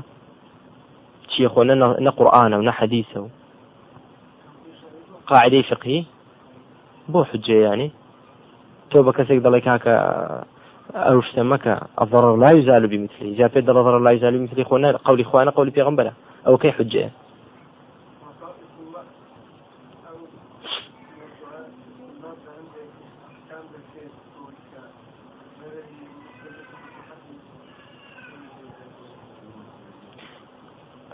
چی 1.31 1.49
خۆ؟ 1.49 1.62
نە 2.07 2.11
قورآانە 2.19 2.57
و 2.59 2.62
نە 2.69 2.73
حەدیسە 2.78 3.19
و. 3.25 3.28
قاعدەی 5.31 5.62
فقهی 5.62 6.07
بۆ 7.12 7.21
حجێ 7.31 7.59
ینی 7.66 7.92
تۆ 8.90 8.97
بە 9.07 9.12
کەسێک 9.16 9.38
دەڵێ 9.45 9.61
کاکە 9.66 9.97
ئەو 11.07 11.21
شتە 11.26 11.42
لا 12.45 12.50
يزال 12.59 12.87
بمثله 12.92 13.35
جا 13.38 13.49
پێ 13.49 13.61
دەڵ 13.66 13.76
لا 14.07 14.12
يزال 14.16 14.35
بمثله 14.38 14.64
خۆ 14.64 14.76
قولی 15.07 15.25
خوانە 15.25 15.50
قولی 15.57 15.73
پێغمبەرە. 15.76 16.12
ئەو 16.47 16.57
کەی 16.62 16.73
حجێ 16.78 17.07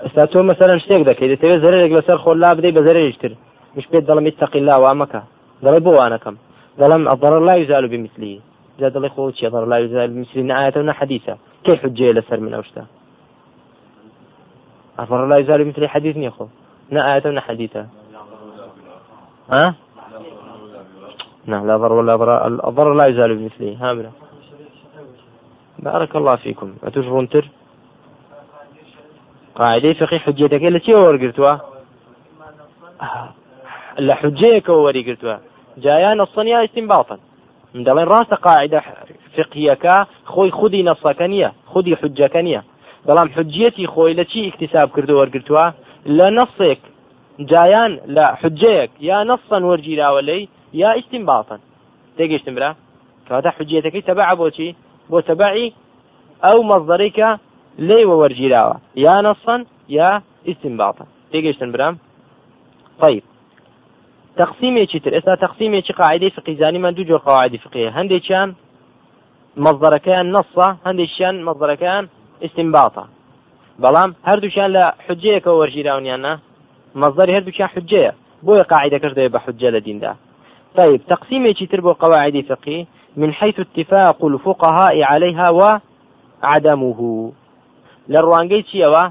ئەستا 0.04 0.26
تۆ 0.32 0.38
مەسەرەن 0.50 0.78
شتێک 0.84 1.02
دەکەیت 1.10 1.30
دەتەوێت 1.32 1.60
زەرێک 1.64 1.90
لەسەر 1.98 2.18
خۆ 2.22 2.30
لا 2.42 2.50
بدەی 2.56 2.72
بە 2.76 2.82
زەرێشتر 2.88 3.32
مش 3.76 3.86
الله 4.54 4.76
وامك 4.84 5.22
ظلم 5.64 5.78
بو 5.78 5.98
أنا 6.06 6.16
كم 6.16 6.36
ظلم 6.80 7.08
الضرر 7.08 7.40
لا 7.48 7.54
يزال 7.54 7.88
بمثله 7.88 8.40
زاد 8.80 8.96
الله 8.96 9.06
يخوض 9.06 9.34
شيء 9.34 9.48
ضرر 9.48 9.66
لا 9.66 9.78
يزال 9.78 10.10
بمثله 10.10 10.42
ونا 10.76 10.92
حديثة 10.92 11.36
كيف 11.64 11.82
حجة 11.82 12.12
لسر 12.12 12.40
من 12.40 12.54
أوشتا 12.54 12.84
الضرر 15.00 15.26
لا 15.26 15.36
يزال 15.36 15.64
بمثله 15.64 15.88
حديث 15.88 16.16
يخو 16.16 16.46
نا 16.90 17.14
آية 17.14 17.22
ونا 17.26 17.40
حديثة 17.40 17.86
ها؟ 19.52 19.74
نعم 21.46 21.66
لا 21.66 21.76
ضرر 21.76 21.92
ولا 21.92 22.16
ضرر. 22.16 22.46
الضرر 22.68 22.94
لا 22.94 23.06
يزال 23.06 23.36
بمثله 23.36 23.76
هامنا 23.80 24.10
بارك 25.78 26.16
الله 26.16 26.36
فيكم 26.36 26.74
أتجرون 26.84 27.28
تر 27.28 27.44
قاعدة 29.58 29.92
فقه 29.92 30.18
حجتك 30.18 30.62
التي 30.64 30.94
ورقرتها 30.94 31.54
لە 34.06 34.14
حجەیەکەوە 34.20 34.80
وەریگرتووە. 34.86 35.36
جایان 35.84 36.16
نەسەنیا 36.22 36.58
ئیسینباڵن 36.64 37.20
دەڵێن 37.86 38.08
ڕاستە 38.12 38.36
قاعدە 38.46 38.80
فقیەکە 39.34 39.96
خۆی 40.32 40.50
خودی 40.58 40.86
نەسەکە 40.90 41.26
نییە 41.32 41.50
خودی 41.72 41.94
حجەکە 42.00 42.40
نییە. 42.46 42.62
بەڵام 43.06 43.28
حجەتی 43.36 43.86
خۆی 43.92 44.16
لە 44.18 44.24
چی 44.30 44.40
اکتساب 44.48 44.88
کردو 44.94 45.18
وەرگتووە 45.20 45.64
لە 46.18 46.28
نەسێک 46.38 46.80
جایان 47.50 47.92
لە 48.16 48.24
حجەیەک 48.40 48.90
یا 49.10 49.18
نەسەن 49.30 49.62
وەرگیراوە 49.70 50.22
لی 50.28 50.42
یا 50.82 50.90
ئیسینباڵن 50.98 51.60
تێگەشتم 52.16 52.54
برا؟ 52.56 52.70
کەواتە 53.26 53.50
حجێتەکەی 53.56 54.06
تەبع 54.08 54.30
بۆچی 54.40 54.70
بۆ 55.10 55.18
تەبعی 55.28 55.68
ئەو 56.44 56.58
مەزدەڕێکە 56.70 57.30
لێوە 57.86 58.14
وەرگیراوە 58.22 58.76
یا 59.04 59.16
نەسەن 59.26 59.60
یا 59.98 60.10
ئیسینباڵن 60.48 61.08
تێگەشتن 61.32 61.70
برام؟ 61.74 61.94
طيب. 63.02 63.24
تەقسیمێکی 64.38 65.00
تر؟ 65.04 65.12
ئێستا 65.16 65.34
تەقسیمێکی 65.44 65.92
قاعدەی 66.00 66.30
فقیزانیمان 66.36 66.92
دوو 66.94 67.08
جۆر 67.08 67.20
قواعدی 67.26 67.58
فقیە 67.64 67.90
هەندێکیان 67.98 68.48
مەزدەرەکەیان 69.64 70.26
نەسە 70.36 70.66
هەندێکیان 70.86 71.36
مەزدەرەکەیان 71.48 72.04
استنباطە 72.46 73.04
بەڵام 73.82 74.10
هەردووشیان 74.28 74.70
لە 74.76 74.84
حجەیەکە 75.06 75.50
وەرژیراونیانە 75.58 76.32
مەزدەری 77.02 77.34
هەردووکیان 77.36 77.70
حجەیە 77.74 78.12
بۆیە 78.46 78.64
قاعدەکەش 78.70 79.12
دەوێت 79.16 79.32
بە 79.34 79.40
حجە 79.44 79.70
لە 79.76 79.80
دیندا 79.86 80.12
طيب 80.78 81.00
تقسيمي 81.12 81.54
تر 81.54 81.80
بو 81.80 81.92
قواعد 81.92 82.40
فقهي؟ 82.40 82.86
من 83.16 83.32
حيث 83.32 83.60
اتفاق 83.60 84.24
الفقهاء 84.24 85.02
عليها 85.02 85.48
وعدمه 85.50 87.32
لروانجي 88.08 88.62
تشيوا؟ 88.62 89.06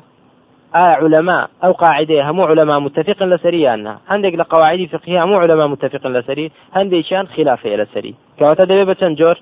آه 0.75 0.96
علماء. 1.01 1.50
أو 1.63 1.72
قاعدة. 1.72 2.30
هم 2.30 2.42
علماء 2.42 2.80
متفق 2.80 3.24
لسري 3.24 3.74
أنها. 3.74 4.00
عندك 4.10 4.34
لقواعد 4.34 4.89
فقهية. 4.92 5.24
هم 5.24 5.34
علماء 5.42 5.68
متفق 5.68 6.08
لسري. 6.08 6.51
عندك 6.75 7.01
شأن 7.01 7.27
خلافة 7.27 7.75
لسري. 7.75 8.16
كواتا 8.39 8.63
دبي 8.63 8.84
جور؟ 9.16 9.42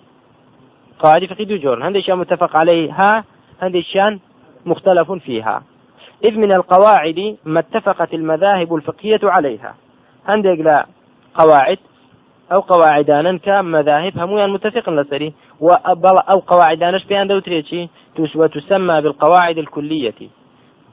قواعد 0.99 1.25
فقهية 1.25 1.45
دو 1.45 1.55
جور. 1.55 1.83
عندك 1.83 1.99
شأن 1.99 2.17
متفق 2.17 2.55
عليها. 2.55 3.23
شأن 3.81 4.19
مختلف 4.65 5.11
فيها. 5.11 5.63
إذ 6.23 6.37
من 6.37 6.51
القواعد 6.51 7.37
ما 7.45 7.59
اتفقت 7.59 8.13
المذاهب 8.13 8.75
الفقهية 8.75 9.19
عليها. 9.23 9.75
عندك 10.27 10.59
لا 10.59 10.85
قواعد. 11.35 11.77
أو 12.51 12.59
قواعدانا 12.59 13.37
كمذاهب 13.37 14.17
همويا 14.17 14.47
متفق 14.47 14.89
لسري. 14.89 15.33
أو 16.29 16.39
قواعدانش 16.39 17.05
بيان 17.05 17.27
دوتريتشي 17.27 17.89
وتسمى 18.35 19.01
بالقواعد 19.01 19.57
الكلية. 19.57 20.29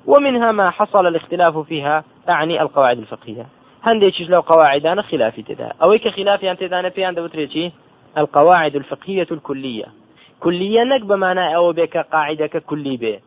ومنها 0.07 0.53
ما 0.53 0.71
حصل 0.71 1.07
الاختلاف 1.07 1.59
فيها 1.59 2.05
أعني 2.29 2.63
القواعد 2.63 2.99
الفقهية. 2.99 3.47
هندێکیش 3.85 4.31
لو 4.31 4.41
قواعدان 4.41 5.03
خلافي 5.03 5.43
تدا. 5.43 5.73
أو 5.83 5.97
ئەوەی 5.97 6.09
خلافي 6.09 6.51
أنت 6.51 6.61
تێدانە 6.61 6.91
پێیان 6.97 7.15
دەوترێکی 7.15 7.71
القواعد 8.19 8.77
الفقهية 8.77 9.27
الكلية. 9.33 9.87
كلية 10.41 10.85
نك 10.85 11.03
بمعنى 11.03 11.57
أو 11.57 11.73
بك 11.73 11.97
قاعدة 11.97 12.47
كلي 12.47 12.97
به 12.97 13.21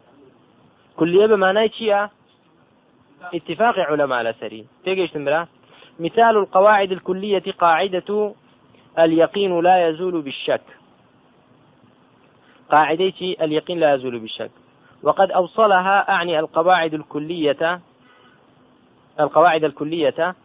كلية 0.98 1.26
بمعنى 1.26 1.70
چيا؟ 1.70 2.10
اتفاق 3.34 3.80
علماء 3.80 4.32
سري 4.32 4.66
تيجي 4.86 5.08
تمرا 5.08 5.48
مثال 6.00 6.38
القواعد 6.38 6.92
الكلية 6.92 7.44
قاعدة 7.60 8.34
اليقين 9.00 9.60
لا 9.60 9.88
يزول 9.90 10.22
بالشك. 10.22 10.62
قاعدة 12.72 13.14
اليقين 13.22 13.80
لا 13.80 13.94
يزول 13.94 14.20
بالشك. 14.20 14.52
وقد 15.04 15.32
أوصلها 15.32 16.10
أعني 16.12 16.40
القواعد 16.40 16.94
الكلية 16.94 17.82
القواعد 19.20 19.64
الكلية 19.64 20.36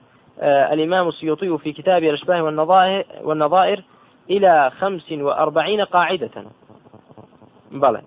آه 0.41 0.73
الإمام 0.73 1.09
السيوطي 1.09 1.59
في 1.59 1.73
كتابه 1.73 2.09
الأشباه 2.09 2.43
والنظائر, 2.43 3.05
والنظائر 3.23 3.83
إلى 4.31 4.71
خمس 4.71 5.13
وأربعين 5.13 5.81
قاعدة. 5.81 6.45
بلى. 7.73 8.03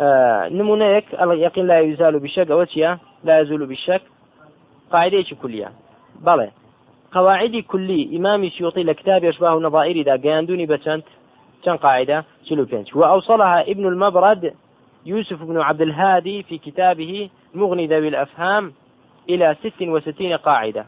آه 0.00 0.48
نمونيك 0.48 1.14
اليقين 1.14 1.66
لا 1.66 1.80
يزال 1.80 2.18
بالشك 2.18 2.50
أوتيا 2.50 2.98
لا 3.24 3.40
يزول 3.40 3.66
بالشك. 3.66 4.02
قاعدة 4.92 5.24
كلية. 5.42 5.72
بلى 6.20 6.50
قواعد 7.12 7.56
كلي 7.56 8.16
إمام 8.16 8.44
السيوطي 8.44 8.82
لكتاب 8.82 9.24
أشباه 9.24 9.56
النظائر 9.58 9.96
إذا 9.96 10.16
قياندوني 10.16 10.66
بچند 10.66 11.02
كان 11.64 11.76
قاعدة 11.76 12.24
شلو 12.44 12.64
بينش 12.64 12.96
وأوصلها 12.96 13.60
ابن 13.70 13.86
المبرد 13.86 14.54
يوسف 15.06 15.42
بن 15.42 15.60
عبد 15.60 15.80
الهادي 15.80 16.42
في 16.42 16.58
كتابه 16.58 17.30
مغني 17.54 17.86
ذوي 17.86 18.08
الأفهام 18.08 18.72
إلى 19.28 19.56
ست 19.60 19.82
وستين 19.82 20.36
قاعدة 20.36 20.86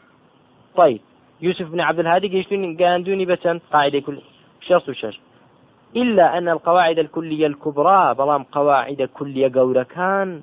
طيب 0.77 1.01
يوسف 1.41 1.71
بن 1.71 1.81
عبد 1.81 1.99
الهادي 1.99 2.29
قيشتوني 2.29 2.85
قاندوني 2.85 3.25
بسن 3.25 3.61
قاعدة 3.73 4.01
كل 4.01 4.19
شخص 4.61 4.89
وشش 4.89 5.21
إلا 5.97 6.39
أن 6.39 6.49
القواعد 6.49 6.99
الكلية 6.99 7.47
الكبرى 7.47 8.15
بلام 8.15 8.43
قواعد 8.43 9.03
كلية 9.15 9.53
قورة 9.55 9.83
كان 9.83 10.43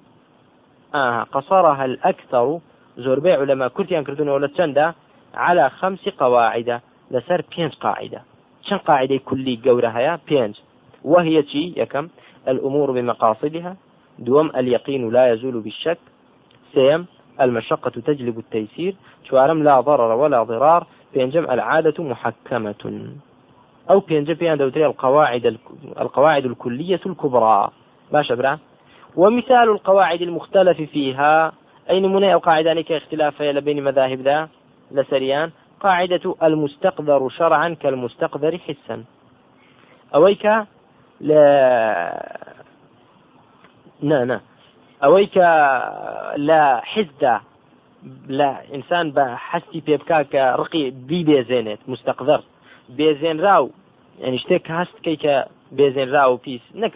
آه 0.96 1.24
قصرها 1.24 1.86
الأكثر 1.86 2.60
زوربي 2.98 3.34
علماء 3.34 3.68
كرتيان 3.68 4.04
كردون 4.04 4.30
ولا 4.30 4.48
تشندا 4.48 4.94
على 5.34 5.70
خمس 5.70 6.10
قواعد 6.10 6.82
لسر 7.12 7.42
بينج 7.58 7.74
قاعدة. 7.74 8.22
شن 8.64 8.78
قاعدة 8.78 9.18
كلية 9.18 9.58
قورة 9.66 9.88
هيا؟ 9.88 10.20
بينج. 10.28 10.56
وهي 11.04 11.44
شي 11.44 11.74
يكم 11.78 12.08
الأمور 12.48 12.92
بمقاصدها. 12.92 13.76
دوم 14.20 14.50
اليقين 14.50 15.10
لا 15.10 15.34
يزول 15.34 15.60
بالشك. 15.60 15.98
سيم 16.74 17.06
المشقة 17.42 17.90
تجلب 17.90 18.40
التيسير. 18.40 18.96
شوارم 19.24 19.64
لا 19.64 19.82
ضرر 19.82 20.12
ولا 20.16 20.44
ضرار. 20.44 20.88
بينجم 21.14 21.44
العادة 21.44 22.04
محكمة. 22.04 23.14
أو 23.90 24.00
بينجم 24.00 24.36
في 24.36 24.56
دوتري 24.56 24.86
القواعد 24.86 25.58
القواعد 26.02 26.46
الكلية 26.46 27.02
الكبرى. 27.06 27.70
باشا 28.12 28.36
برا. 28.36 28.60
ومثال 29.16 29.70
القواعد 29.70 30.22
المختلف 30.22 30.82
فيها. 30.82 31.54
أي 31.90 32.00
نمونة 32.00 32.34
أو 32.34 32.40
قاعدة 32.40 32.74
لك 32.74 32.92
اختلاف 32.92 33.42
بين 33.42 33.84
مذاهب 33.84 34.22
ذا 34.22 34.50
لسريان 34.92 35.52
قاعدة 35.80 36.36
المستقدر 36.44 37.30
شرعا 37.30 37.76
كالمستقدر 37.82 38.58
حسا. 38.58 39.04
أويك 40.16 40.46
لا 41.22 41.44
نا 44.02 44.26
نا. 44.26 44.42
ئەوەی 45.04 45.28
کە 45.36 45.50
لە 46.50 46.62
حزدا 46.94 47.36
لە 48.40 48.50
ئینسان 48.74 49.06
بە 49.16 49.26
حستی 49.48 49.82
پێ 49.86 49.96
بک 50.02 50.12
کە 50.34 50.44
ڕقی 50.60 50.84
بی 51.08 51.22
بێزێنێت 51.30 51.82
مستەقدر 51.92 52.42
بێزێنرا 52.98 53.58
و 53.64 53.68
ینی 54.24 54.40
شتێک 54.44 54.66
هەست 54.80 54.96
بکەی 54.98 55.18
کە 55.24 55.36
بێزێنرا 55.78 56.24
و 56.32 56.38
پیس 56.46 56.64
نەک 56.82 56.94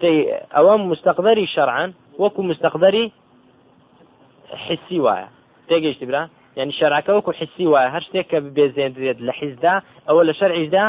مستەقدر 0.00 0.14
ئەوە 0.56 0.74
مستەقدەری 0.90 1.46
شەرعان 1.54 1.90
وەکو 2.22 2.40
مستەقدەری 2.50 3.04
حسی 4.64 4.98
وایە 5.04 5.28
تێگەشتی 5.68 6.06
برا 6.08 6.22
ینی 6.58 6.74
شەرعەکە 6.80 7.10
وەکو 7.16 7.32
حسی 7.40 7.66
وایە 7.72 7.90
هەر 7.94 8.02
شتێک 8.08 8.26
کە 8.30 8.38
بێزێنرێت 8.56 9.18
لە 9.26 9.32
حیزدا 9.38 9.74
ئەوە 10.08 10.22
لە 10.28 10.34
شەرعیشدا 10.40 10.84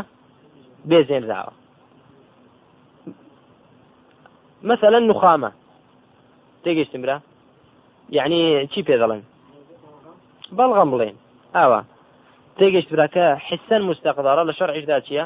بێزێنراوە 0.90 1.54
مثلا 4.64 5.00
نخامة. 5.00 5.52
تێگەشتم 6.64 7.02
برا 7.04 7.18
يعني 8.18 8.68
چی 8.72 8.82
پێ 8.88 8.96
دەڵێن 9.02 9.24
بەڵغەم 10.58 10.90
بڵێن 10.94 11.16
ئاوا 11.56 11.82
تێگەشت 12.58 12.90
براکە 12.94 13.26
حسن 13.48 13.82
مستەقدارە 13.90 14.44
لە 14.50 14.54
شەرعیشدا 14.60 14.98
چییە 15.08 15.26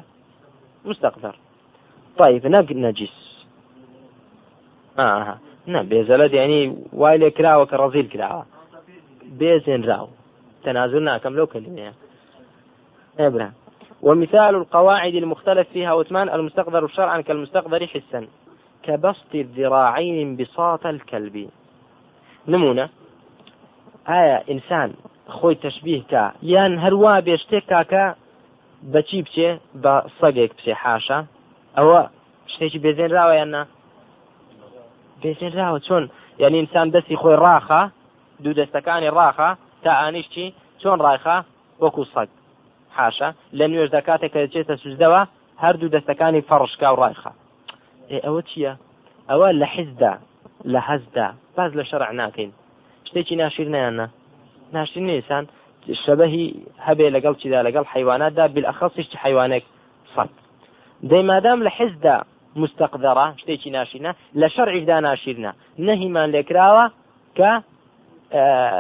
مستەقدار 0.90 1.36
طيب 2.20 2.44
نەجیس 2.86 3.25
آه 5.00 5.38
نه 5.68 5.80
بێزەلت 5.90 6.34
ینی 6.34 6.62
وای 6.94 7.18
لێ 7.22 7.30
کراوە 7.38 7.66
کە 7.70 7.76
ڕەزیل 7.82 8.08
کراوە 8.14 8.44
بێزێنراو 9.40 10.08
تەنازل 10.64 11.04
ناکەم 11.10 11.34
لەو 11.38 11.48
کلمەیە 11.54 11.94
ابرا 13.20 13.50
ومثال 14.06 14.56
القواعد 14.56 15.16
المختلف 15.16 15.68
فيها 15.70 15.94
وثمان 15.94 16.30
المستقدر 16.30 16.88
شرعا 16.88 17.22
كالمستقدر 17.22 17.88
حسا. 17.88 18.28
كبسط 18.84 19.36
الذراعين 19.36 20.36
بساط 20.36 20.86
الكلب. 20.86 21.50
نمونة. 22.48 22.90
ئایا 24.08 24.42
ئینسان 24.48 24.94
خۆی 25.28 25.56
تەشببیهکە 25.64 26.24
یان 26.42 26.74
هەروە 26.84 27.14
بێشتێک 27.28 27.66
کاکە 27.72 28.06
بەچی 28.94 29.22
بچێ 29.26 29.50
بە 29.84 29.96
سەگێک 30.20 30.52
پسێ 30.58 30.74
حاشا. 30.84 31.20
ئەوە 31.78 32.02
شتێکی 32.52 32.80
بێزێنراوە 32.84 33.36
یاننا 33.40 33.64
بێزێنراوە 35.26 35.80
چۆن 35.88 36.04
یعنی 36.42 36.58
ئینسان 36.62 36.88
دەستی 36.96 37.16
خۆی 37.22 37.38
ڕاخە 37.46 37.82
دوو 38.44 38.58
دەستەکانی 38.60 39.10
ڕاخە 39.18 39.50
تا 39.84 39.92
ئانیشتی 40.02 40.48
چۆن 40.82 40.98
ڕایخە 41.06 41.38
وەکو 41.84 42.04
سەگ 42.14 42.30
حاشا. 42.98 43.30
لە 43.58 43.66
نوێژ 43.72 43.90
دەکاتێک 43.98 44.32
کە 44.34 44.40
دەچێتە 44.44 44.76
سوزدەوە 44.84 45.22
هەردوو 45.64 45.94
دەستەکانی 45.96 46.46
فەڕشکا 46.50 46.90
و 46.92 47.00
ڕایخە 47.02 47.32
ئەوە 48.26 48.42
چییە؟ 48.50 48.74
ئەوە 49.30 49.50
لە 49.62 49.68
حزدا 49.76 50.14
لە 50.74 50.80
حەزدا 50.88 51.28
باز 51.56 51.72
لە 51.80 51.84
شەرع 51.90 52.12
ناکەین. 52.22 52.52
شتێکی 53.08 53.36
ناشیر 53.42 53.68
نیاننا 53.76 54.08
ناشیر 54.76 55.04
نیسان 55.10 55.44
شەبەهی 56.04 56.46
هەبێ 56.88 57.08
لەگەڵ 57.16 57.34
چیدا؟ 57.42 57.60
لەگەڵ 57.68 57.86
حیواناتدا 57.94 58.46
بالأخصیشتی 58.54 59.18
حیوانێک 59.24 59.64
سەد 60.14 60.32
دەیمادام 61.12 61.60
لە 61.66 61.72
حزدا 61.78 62.18
مستەقدەڕە 62.62 63.28
شتێکی 63.42 63.70
ناشرینە 63.78 64.12
لە 64.42 64.48
شەرعیدا 64.56 64.98
ناشرینە 65.08 65.52
نەهیمان 65.88 66.30
لێکراوە 66.36 66.86
کە 67.38 67.52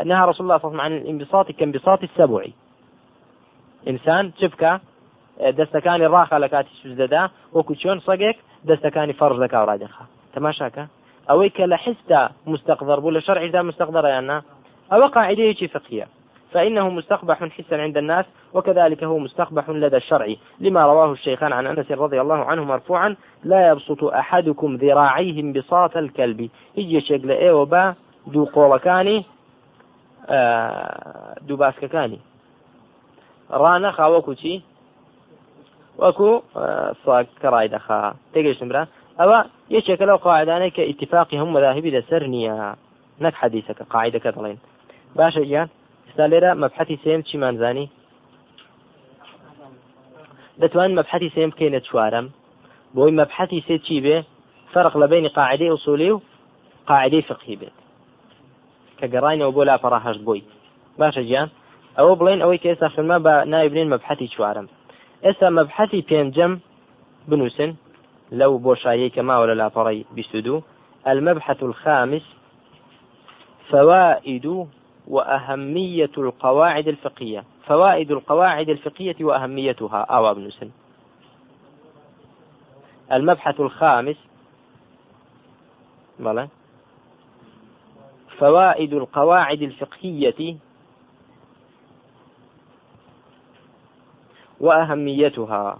نهى 0.09 0.23
رسول 0.29 0.43
الله 0.45 0.57
صلى 0.57 0.65
الله 0.65 0.65
عليه 0.65 0.67
وسلم 0.67 0.81
عن 0.81 0.93
الانبساط 0.99 1.51
كانبساط 1.59 2.01
السبع. 2.03 2.41
إنسان 3.91 4.23
شبكة 4.41 4.71
دەستەکانی 5.59 6.07
ڕاخە 6.13 6.37
لە 6.43 6.49
کاتی 6.53 6.73
سوزدەدا 6.81 7.23
وەکو 7.55 7.73
چۆن 7.81 7.97
سەگێک 8.07 8.37
دەستەکانی 8.69 9.17
فەرز 9.19 9.37
دەکا 9.43 9.57
و 9.61 9.67
ڕادێخە 9.69 10.03
تەماشاکە 10.33 10.83
ئەوەی 11.29 11.49
کە 11.57 11.65
لە 11.71 11.77
حستا 11.83 12.21
مستقدر 12.47 12.99
بوو 12.99 13.15
لە 13.17 13.21
شەرعیدا 13.27 13.61
فقهية. 15.73 16.07
فإنه 16.55 16.89
مستقبح 16.89 17.37
حسا 17.43 17.75
عند 17.75 17.97
الناس 17.97 18.25
وكذلك 18.53 19.03
هو 19.03 19.17
مستقبح 19.17 19.69
لدى 19.69 19.97
الشرع. 19.97 20.27
لما 20.59 20.85
رواه 20.85 21.11
الشيخان 21.11 21.53
عن 21.53 21.67
أنس 21.67 21.91
رضي 21.91 22.21
الله 22.21 22.45
عنه 22.45 22.63
مرفوعا 22.63 23.15
لا 23.43 23.69
يبسط 23.69 24.03
أحدكم 24.03 24.75
ذراعيه 24.75 25.41
انبساط 25.41 25.97
الكلب. 25.97 26.49
يجي 26.77 27.01
شكل 27.01 27.31
إيه 27.31 27.51
وبا 27.51 27.95
دو 28.27 28.45
قولكاني 28.45 29.25
آه 30.29 31.35
دو 31.41 31.55
باسككاني. 31.55 32.19
رانا 33.51 33.91
خاوكو 33.91 34.33
وەکو 35.97 36.41
ساک 37.05 37.27
کە 37.41 37.47
ڕای 37.53 37.67
دەخا 37.75 37.99
تێگەشتم 38.33 38.67
برا؟ 38.71 38.83
ئەوە 39.19 39.39
یەکێکە 39.75 40.05
لەو 40.09 40.17
قاعدانەی 40.25 40.71
کە 40.75 40.83
ئیتفاقی 40.89 41.39
هەموو 41.39 41.55
مەذاهبی 41.57 41.95
لەسەر 41.95 42.21
نییە 42.33 42.55
نەک 43.23 43.35
حەدیسەکە 43.41 43.83
قاعدەکە 43.93 44.29
دەڵێن 44.35 44.57
ئستا 46.15 46.27
لێرە 46.33 46.51
مەبحەتی 46.63 46.97
سێم 47.03 47.21
چیمانزانی 47.27 47.87
دەتوان 50.61 50.91
مەبحەتی 50.99 51.29
سێم 51.35 51.49
بکەینە 51.53 51.79
چوارم 51.87 52.27
بۆی 52.95 53.11
مەبحەتی 53.19 53.63
سێ 53.67 53.77
چی 53.85 53.99
بێ؟ 54.05 54.17
فرق 54.73 54.93
لە 55.01 55.07
بینی 55.11 55.29
قاعدەی 55.37 55.71
ئوسولی 55.73 56.09
و 56.11 56.21
قاعدەی 56.89 57.21
فقهی 57.29 57.55
بێت. 57.61 57.77
کە 58.97 59.05
گەڕینەوە 59.13 59.51
بۆ 59.55 59.61
لاپەڕا 59.69 59.99
هەشت 60.05 60.21
بۆی. 60.27 60.43
باشە 60.99 61.21
گیان 61.29 61.47
ئەوە 61.97 62.13
بڵێن 62.19 62.39
ئەوەی 62.43 62.59
کە 62.61 62.67
ئێستا 62.71 62.87
فرما 62.95 63.17
بە 63.25 63.33
نایبرین 63.53 63.87
مەبحەتی 63.93 64.31
چوارم 64.33 64.67
ئێستا 65.25 65.47
مەبحەتی 65.57 66.05
پێنجەم 66.09 66.53
بنووسن 67.29 67.71
لەو 68.39 68.51
بۆشایی 68.65 69.13
کە 69.15 69.21
ماوە 69.27 69.45
لە 69.49 69.55
لاپەڕی 69.61 69.99
بیست 70.15 70.35
دو. 70.45 70.55
المبحث 71.11 71.59
الخامس 71.63 72.25
فوائد 73.69 74.45
وأهمية 75.07 76.11
القواعد 76.17 76.87
الفقهية. 76.87 77.43
فوائد 77.67 78.11
القواعد 78.11 78.69
الفقهية 78.69 79.15
وأهميتها. 79.21 80.01
أو 80.01 80.31
ابن 80.31 80.49
سن. 80.49 80.71
المبحث 83.11 83.59
الخامس. 83.59 84.15
بلى. 86.19 86.47
فوائد 88.37 88.93
القواعد 88.93 89.61
الفقهية 89.61 90.57
وأهميتها. 94.59 95.79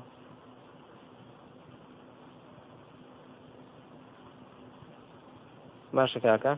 ما 5.93 6.05
شكاكا 6.05 6.57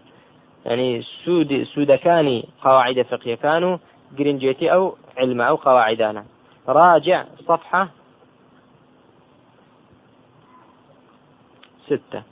يعني 0.67 1.01
سود 1.01 1.63
سودكاني 1.63 2.47
قواعد 2.61 3.01
فقهية 3.01 3.35
كانوا 3.35 3.77
جرينجيتي 4.17 4.73
أو 4.73 4.97
علم 5.17 5.41
أو 5.41 5.55
قواعدانا. 5.55 6.25
راجع 6.67 7.25
صفحة 7.47 7.89
ستة. 11.85 12.23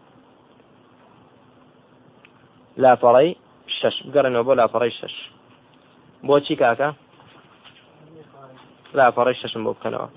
لا 2.77 2.95
فري 2.95 3.35
شش. 3.67 4.03
بقرن 4.03 4.43
بۆ 4.43 4.53
لا 4.55 4.67
فەڕی 4.67 4.89
شش. 4.89 5.31
بۆچی 6.23 6.55
کاکە 6.55 6.93
لا 8.93 9.11
فەڕی 9.11 9.31
ششم 9.31 9.73
بۆ 9.73 10.07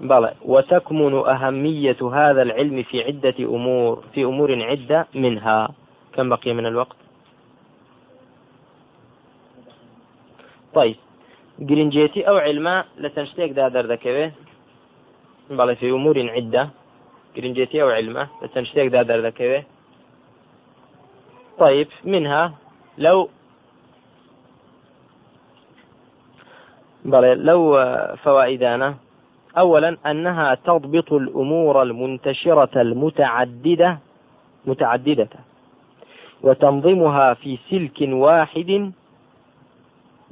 بلى. 0.00 0.34
وتكمن 0.44 1.14
أهمية 1.14 1.96
هذا 2.02 2.42
العلم 2.42 2.82
في 2.82 3.02
عدة 3.04 3.34
أمور 3.40 4.04
في 4.14 4.24
أمور 4.24 4.62
عدة 4.62 5.06
منها. 5.14 5.83
كم 6.14 6.28
بقي 6.28 6.52
من 6.52 6.66
الوقت؟ 6.66 6.96
طيب. 10.74 10.96
گرنجێتی 11.60 12.20
ئەو 12.26 12.36
علما 12.46 12.84
لە 13.02 13.08
چەند 13.14 13.28
شتێکدا 13.30 13.64
دەردەکەوێ 13.74 14.26
بەڵێ 15.58 15.74
في 15.80 15.86
أمور 15.90 16.16
عدة. 16.36 16.64
گرنجێتی 17.36 17.78
ئەو 17.82 17.90
علمە 17.98 18.24
لە 18.42 18.48
چەند 18.52 18.66
شتێکدا 18.70 19.00
دەردەکەوێ 19.10 19.60
طيب. 21.58 21.88
منها 22.04 22.52
لو 22.98 23.28
بلى 27.04 27.34
لو 27.34 27.60
فوائدانا. 28.24 28.94
أولا 29.58 29.96
أنها 30.06 30.54
تضبط 30.54 31.12
الأمور 31.12 31.82
المنتشرة 31.82 32.74
المتعددة. 32.82 33.98
متعددة. 34.66 35.28
وتنظمها 36.42 37.34
في 37.34 37.58
سلك 37.70 37.98
واحد. 38.12 38.92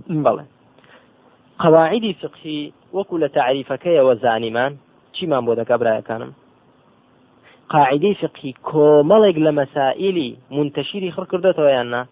بلى 0.09 0.45
قواعد 1.59 2.15
فقهي 2.23 2.73
وكل 2.93 3.29
تعريفك 3.29 3.87
يا 3.87 4.03
وزانمان 4.03 4.77
چیمان 5.17 5.45
بۆ 5.47 5.53
دەکە 5.61 5.75
برایەکانم؟ 5.81 6.33
قاعدەی 7.73 8.15
فقی 8.23 8.55
کۆمەڵێک 8.69 9.37
لە 9.47 9.53
مەسائلی 9.61 10.31
منتەشیری 10.57 11.13
خڕ 11.15 11.27
کردێتەوە 11.33 11.71
یاننا. 11.77 12.03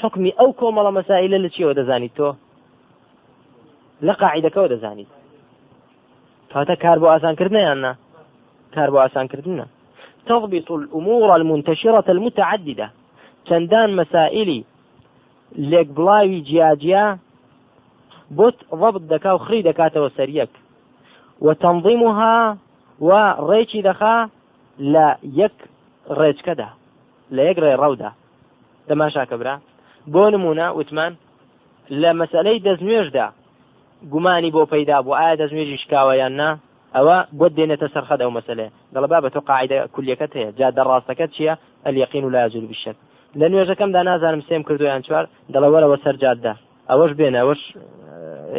حکمی 0.00 0.30
ئەو 0.38 0.50
کۆمەڵە 0.60 0.90
مەسائلە 0.98 1.38
لە 1.44 1.48
چیەوە 1.54 1.74
دەزانیت 1.78 2.14
تۆ؟ 2.18 2.30
لە 4.06 4.14
قاعدەکەەوە 4.20 4.68
دەزانیت. 4.74 5.10
کاتە 6.52 6.74
کار 6.82 6.98
بۆ 7.02 7.06
ئاسانکردن 7.12 7.60
یاننا. 7.68 7.92
کار 8.74 8.88
بۆ 8.92 8.98
ئاسانکردنە. 9.04 9.66
تضبط 10.26 10.68
الأمور 10.70 11.28
المنتشرة 11.38 12.06
المتعددة. 12.14 12.88
چەندان 13.48 13.90
مەسائلی 13.98 14.60
لێک 15.70 15.88
بڵاوی 15.96 16.40
جیاجیا 16.48 17.06
بۆت 18.36 18.56
ضبط 18.80 19.02
دەکا 19.12 19.30
و 19.34 19.38
خری 19.44 19.62
دەکاتەوە 19.68 20.10
سەریەک. 20.18 20.52
وتنظيمها 21.46 22.36
وڕێکی 23.08 23.80
دەخا 23.88 24.16
لە 24.92 25.06
یەک 25.40 25.56
ڕێچکەدا 26.18 26.70
لە 27.34 27.42
یەک 27.48 27.56
ڕێ 27.64 27.74
ڕەودا. 27.82 28.10
دەماشاکە 28.88 29.36
برا. 29.40 29.56
بۆ 30.12 30.24
نمونە 30.34 30.66
وتمان 30.78 31.12
لە 32.02 32.10
مەسلەی 32.20 32.62
دەستنوێژدا 32.66 33.26
گومانی 34.12 34.50
بۆ 34.56 34.62
پەیدا 34.72 34.96
بوو. 35.04 35.18
ئایا 35.20 35.36
دەستنوێژی 35.40 35.80
شکاوە 35.82 36.14
یان 36.22 36.34
نا؟ 36.40 36.50
ئەوە 36.96 37.16
بۆ 37.38 37.46
دێنێتە 37.56 37.88
سەرخەدە 37.94 38.24
و 38.26 38.36
مەسلێ 38.38 38.66
دەڵبا 38.94 39.18
بە 39.24 39.30
تۆ 39.34 39.40
قاعدە 39.48 39.78
کولیەکەت 39.94 40.32
هەیە. 40.38 40.50
جا 40.58 40.68
دەڕاستەکەت 40.78 41.30
چییە؟ 41.36 41.54
و 42.26 42.30
لا 42.36 42.48
زول 42.52 42.66
بشت 42.72 42.96
لە 43.40 43.46
نوێژەکەمدا 43.52 44.00
نازانم 44.08 44.42
سێم 44.48 44.62
کردویان 44.68 45.02
چوار 45.06 45.24
دەڵەوەرەوە 45.54 45.96
سەرجاددا 46.04 46.54
ئەوەش 46.90 47.12
بێنە 47.18 47.38
ئەوەش 47.42 47.62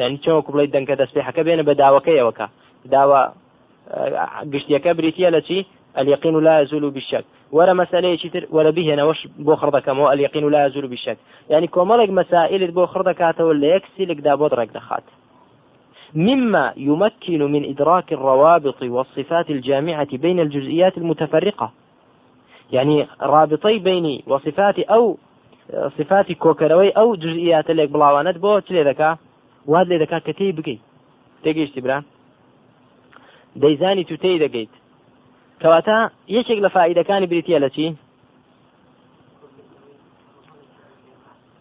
ینی 0.02 0.20
چۆ 0.24 0.32
کوڵی 0.48 0.72
دەنگکە 0.74 0.96
دەستپێحەکە 1.02 1.42
بێنە 1.48 1.64
بە 1.68 1.74
داواکەیەوەکە 1.82 2.48
داوا 2.94 3.22
گشتیەکە 4.54 4.92
بریتە 4.98 5.30
لە 5.36 5.42
چی؟ 5.48 5.60
اليقين 5.98 6.40
لا 6.40 6.60
يزول 6.62 6.90
بالشك 6.90 7.26
ولا 7.52 7.74
مسألة 7.74 8.16
تر 8.16 8.48
ولا 8.52 8.70
به 8.70 8.96
نوش 8.96 9.28
بو 9.40 9.56
خردك 9.56 9.90
اليقين 9.90 10.50
لا 10.50 10.66
يزول 10.66 10.88
بالشك 10.88 11.18
يعني 11.50 11.68
كومالك 11.68 12.10
مسائل 12.10 12.72
بو 12.72 12.86
خردك 12.86 13.40
ولا 13.40 13.68
يكسي 13.68 14.06
لك 14.06 14.20
دا 14.20 14.36
بدرك 14.36 14.70
دخات 14.74 15.04
مما 16.16 16.74
يمكن 16.78 17.52
من 17.52 17.66
إدراك 17.66 18.14
الروابط 18.14 18.84
والصفات 18.84 19.50
الجامعة 19.50 20.18
بين 20.18 20.40
الجزئيات 20.40 20.98
المتفرقة. 20.98 21.72
يعني 22.72 23.08
رابطي 23.22 23.80
بيني 23.80 24.24
وصفاتي 24.28 24.84
أو 24.84 25.18
صفاتی 25.74 26.36
کۆکەرەوەی 26.44 26.96
ئەو 26.98 27.16
جزئیاتە 27.24 27.72
لێک 27.78 27.90
بڵاوانت 27.94 28.38
بۆ 28.44 28.52
چ 28.66 28.68
لێ 28.76 28.84
دەکا؟ 28.90 29.12
واد 29.72 29.88
لێ 29.92 29.98
دەکات 30.04 30.24
کە 30.28 30.34
تێی 30.40 30.56
بگەیت. 30.58 30.82
تێگەیشتی 31.44 31.82
برا. 31.86 31.98
دەیزانی 33.62 34.06
تو 34.10 34.16
تێی 34.24 34.42
دەگەیت. 34.44 34.74
کەواتە 35.62 35.98
یەکێک 36.38 36.60
لە 36.66 36.70
فائیدەکانی 36.76 37.30
بریتە 37.32 37.58
لە 37.66 37.70
چی؟ 37.76 37.88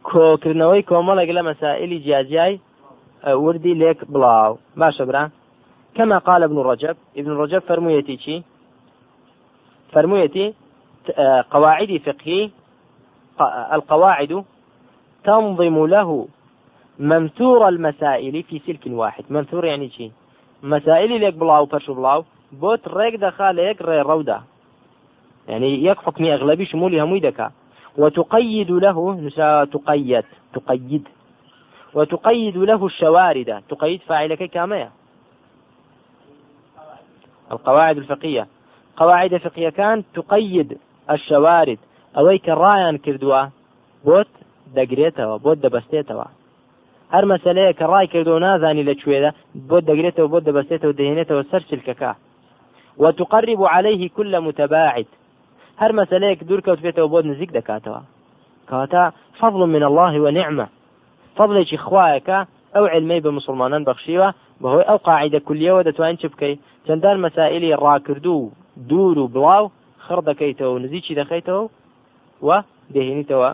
کۆکردنەوەی 0.08 0.86
کۆمەڵێک 0.90 1.30
لە 1.36 1.42
مەسائللی 1.48 2.02
جیاجیای 2.04 2.60
وردی 3.44 3.74
لێک 3.80 3.98
بڵاو. 4.12 4.52
باشە 4.80 5.04
برا. 5.08 5.24
كما 5.96 6.18
قال 6.18 6.42
ابن 6.42 6.58
رجب؟ 6.70 6.96
ابن 7.16 7.30
رجب 7.42 7.62
فرميتي 7.68 8.16
شي 8.24 8.42
فرميتي 9.92 10.54
قواعد 11.50 12.00
فقهي 12.06 12.50
القواعد 13.72 14.44
تنظم 15.24 15.86
له 15.86 16.28
منثور 16.98 17.68
المسائل 17.68 18.42
في 18.42 18.58
سلك 18.66 18.86
واحد. 18.86 19.24
منثور 19.30 19.64
يعني 19.64 19.90
شي؟ 19.90 20.10
مسائل 20.62 21.20
ليك 21.20 21.34
بلاو 21.34 21.64
برشو 21.66 21.94
بلاو 21.94 22.24
بۆت 22.60 22.88
ڕێک 22.88 23.14
دەخا 23.16 23.52
لە 23.52 23.62
یەک 23.70 23.82
ڕێڕەودا 23.82 24.38
يعني 25.48 25.94
حکمی 25.94 26.30
ئەغلبی 26.30 26.66
شمولی 26.66 27.00
هەمووی 27.00 27.20
دەکا 27.20 27.50
وتقيد 27.98 28.70
له 28.70 29.14
نسا 29.14 29.64
تقيد 29.64 30.24
تقيد. 30.54 31.08
وتقيد 31.94 32.56
له 32.56 32.86
الشوارد. 32.86 33.62
تقيد 33.68 34.00
فاعلك 34.00 34.42
كامية. 34.42 34.90
القواعد 37.52 37.96
الفقهية. 37.96 38.46
قواعد 38.96 39.36
فقهية 39.36 39.68
كان 39.68 40.04
تقيد 40.14 40.78
الشوارد. 41.14 41.80
ئەوەی 42.16 42.38
کە 42.44 42.52
ڕایان 42.62 42.96
کردووە 43.04 43.42
بۆت 44.06 44.30
دەگرێتەوە 44.76 45.36
بۆت 45.44 45.58
دەبەستێتەوە. 45.64 46.26
هەر 47.14 47.24
مەسلەیە 47.32 47.72
کە 47.78 47.84
ڕای 47.92 48.06
کردو 48.12 48.38
نازانی 48.46 48.84
لەکوێدا 48.90 49.30
بۆ 49.68 49.78
دەگرێتەوە 49.88 50.28
بۆ 50.32 50.38
دەبەستێتەوە 50.48 50.98
دەهێنێتەوە 50.98 51.42
سەر 51.50 51.62
چلکەکە 51.70 52.12
وتقرب 53.02 53.60
عليه 53.74 54.02
كل 54.16 54.32
متباعد. 54.46 55.08
هەر 55.80 55.92
مەسلەیەک 55.98 56.40
دوور 56.48 56.60
کەوتێتەوە 56.66 57.08
بۆ 57.12 57.18
نزیک 57.30 57.50
دەکاتەوە. 57.58 58.02
کەواتە 58.68 59.04
فضل 59.40 59.60
من 59.74 59.82
الله 59.88 60.14
ونعمة 60.24 60.66
فضلێکی 61.36 61.78
خوایەکە 61.86 62.38
ئەو 62.74 62.84
علمەی 62.94 63.20
بە 63.24 63.30
مسلمانان 63.38 63.82
بەخشیوە 63.88 64.28
بەهۆی 64.62 64.88
ئەو 64.88 64.98
قاعدە 65.06 65.40
کولیەوە 65.46 65.86
دەتوانین 65.88 66.20
چ 66.22 66.24
بکەیت 66.32 66.58
چەندان 66.86 67.16
مەسائلی 67.24 67.76
ڕاکردو 67.84 68.38
دوور 68.88 69.16
و 69.18 69.30
بڵاو 69.34 69.64
خڕ 70.04 70.18
دەکەیتەوە 70.30 70.82
نزیکی 70.84 71.18
دەخەیتەوە 71.20 71.62
و 72.46 72.50
دەهێنیتەوە 72.94 73.50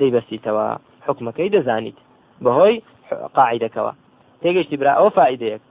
دەیبەستیتەوە 0.00 0.66
حکومەکەی 1.06 1.52
دەزانیت. 1.56 1.98
بەهۆی 2.44 2.82
قاعدەکەەوە 3.36 3.92
تێگەشتی 4.42 4.76
برا 4.80 4.92
ئەو 5.00 5.08
فائیدەیەک 5.18 5.62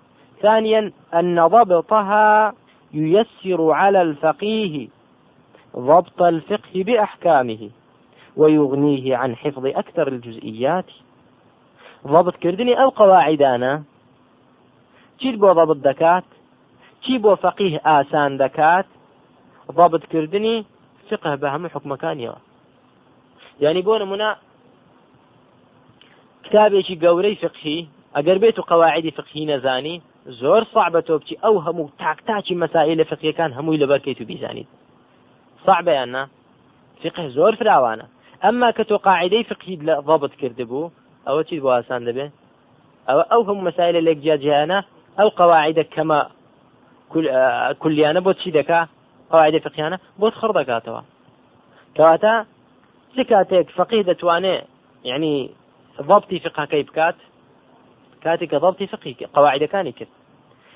ثانيا 0.41 0.91
أن 1.19 1.47
ضبطها 1.47 2.53
ييسر 2.93 3.71
على 3.71 4.01
الفقيه 4.01 4.87
ضبط 5.75 6.21
الفقه 6.21 6.83
بأحكامه 6.87 7.69
ويغنيه 8.37 9.15
عن 9.15 9.35
حفظ 9.35 9.65
أكثر 9.65 10.07
الجزئيات. 10.07 10.89
ضبط 12.07 12.35
كردني 12.35 12.73
أو 12.81 12.89
قواعدانا 12.89 13.83
چیت 15.19 15.35
ضبط 15.39 15.77
دەکات؟ 15.89 16.23
چی 17.01 17.19
بۆ 17.19 17.35
فەقیه 17.43 17.79
ئاسان 17.85 18.37
دەکات؟ 18.37 18.85
ضبط 19.71 20.05
کردنی 20.13 20.65
فقه 21.09 21.35
بە 21.41 21.47
هەموو 21.53 21.73
حکومەکانیەوە. 21.75 22.39
یعنی 23.63 23.81
بۆ 23.87 23.93
نمونە 24.03 24.29
کتابێکی 26.45 26.99
گەورەی 27.03 27.35
فقهی 27.43 27.87
ئەگەر 28.15 28.37
بێت 28.43 28.59
و 28.59 28.67
قواعدی 28.71 29.11
فقهی 29.11 29.45
نەزانی 29.51 30.01
زۆر 30.41 30.63
صعبە 30.73 31.01
تۆ 31.07 31.13
بچی 31.19 31.35
ئەو 31.43 31.55
هەموو 31.65 31.91
تاکتاکی 32.03 32.55
مەسائل 32.63 32.97
لە 33.01 33.05
فقیەکان 33.11 33.51
هەمووی 33.57 33.81
لەبەرکەیت 33.83 34.21
و 34.21 34.25
بیزانیت. 34.25 34.67
صعبەیان 35.65 36.09
نا 36.15 36.23
فقه 37.03 37.29
زۆر 37.37 37.53
فراوانە. 37.59 38.05
ئەمما 38.43 38.69
کە 38.77 38.83
تۆ 38.89 38.95
قاعدەی 39.07 39.43
فقهید 39.51 39.81
لە 39.87 39.93
ضبط 40.07 40.33
کردبوو 40.41 40.91
ئەوە 41.27 41.41
چیت 41.47 41.61
بۆ 41.63 41.69
ئاسان 41.75 42.01
دەبێت 42.07 42.31
ئەوە 43.07 43.23
ئەو 43.31 43.41
هەموو 43.47 43.67
مەسائل 43.67 43.95
لێک 44.07 44.19
جیاجیانە 44.23 44.79
ئەو 45.17 45.29
قواعدە 45.39 45.83
کەمە 45.93 46.19
کولیانە 47.81 48.21
بۆ 48.25 48.31
چی 48.41 48.51
دەکا؟ 48.57 48.81
قواعد 49.31 49.55
فقیانە 49.65 49.97
بۆت 50.21 50.33
خڕ 50.39 50.51
دەکاتەوە 50.59 51.01
کەواتە 51.95 52.33
چ 53.15 53.17
کاتێک 53.31 53.67
فەقی 53.77 54.03
دەتوانێت 54.09 54.63
یعنی 55.09 55.33
ضبطی 56.09 56.39
فقەکەی 56.45 56.83
بکات 56.87 57.17
کاتێک 58.23 58.49
کە 58.51 58.57
ضبطی 58.63 58.87
فقی 58.93 59.13
قواعدەکانی 59.35 59.93
کرد 59.99 60.13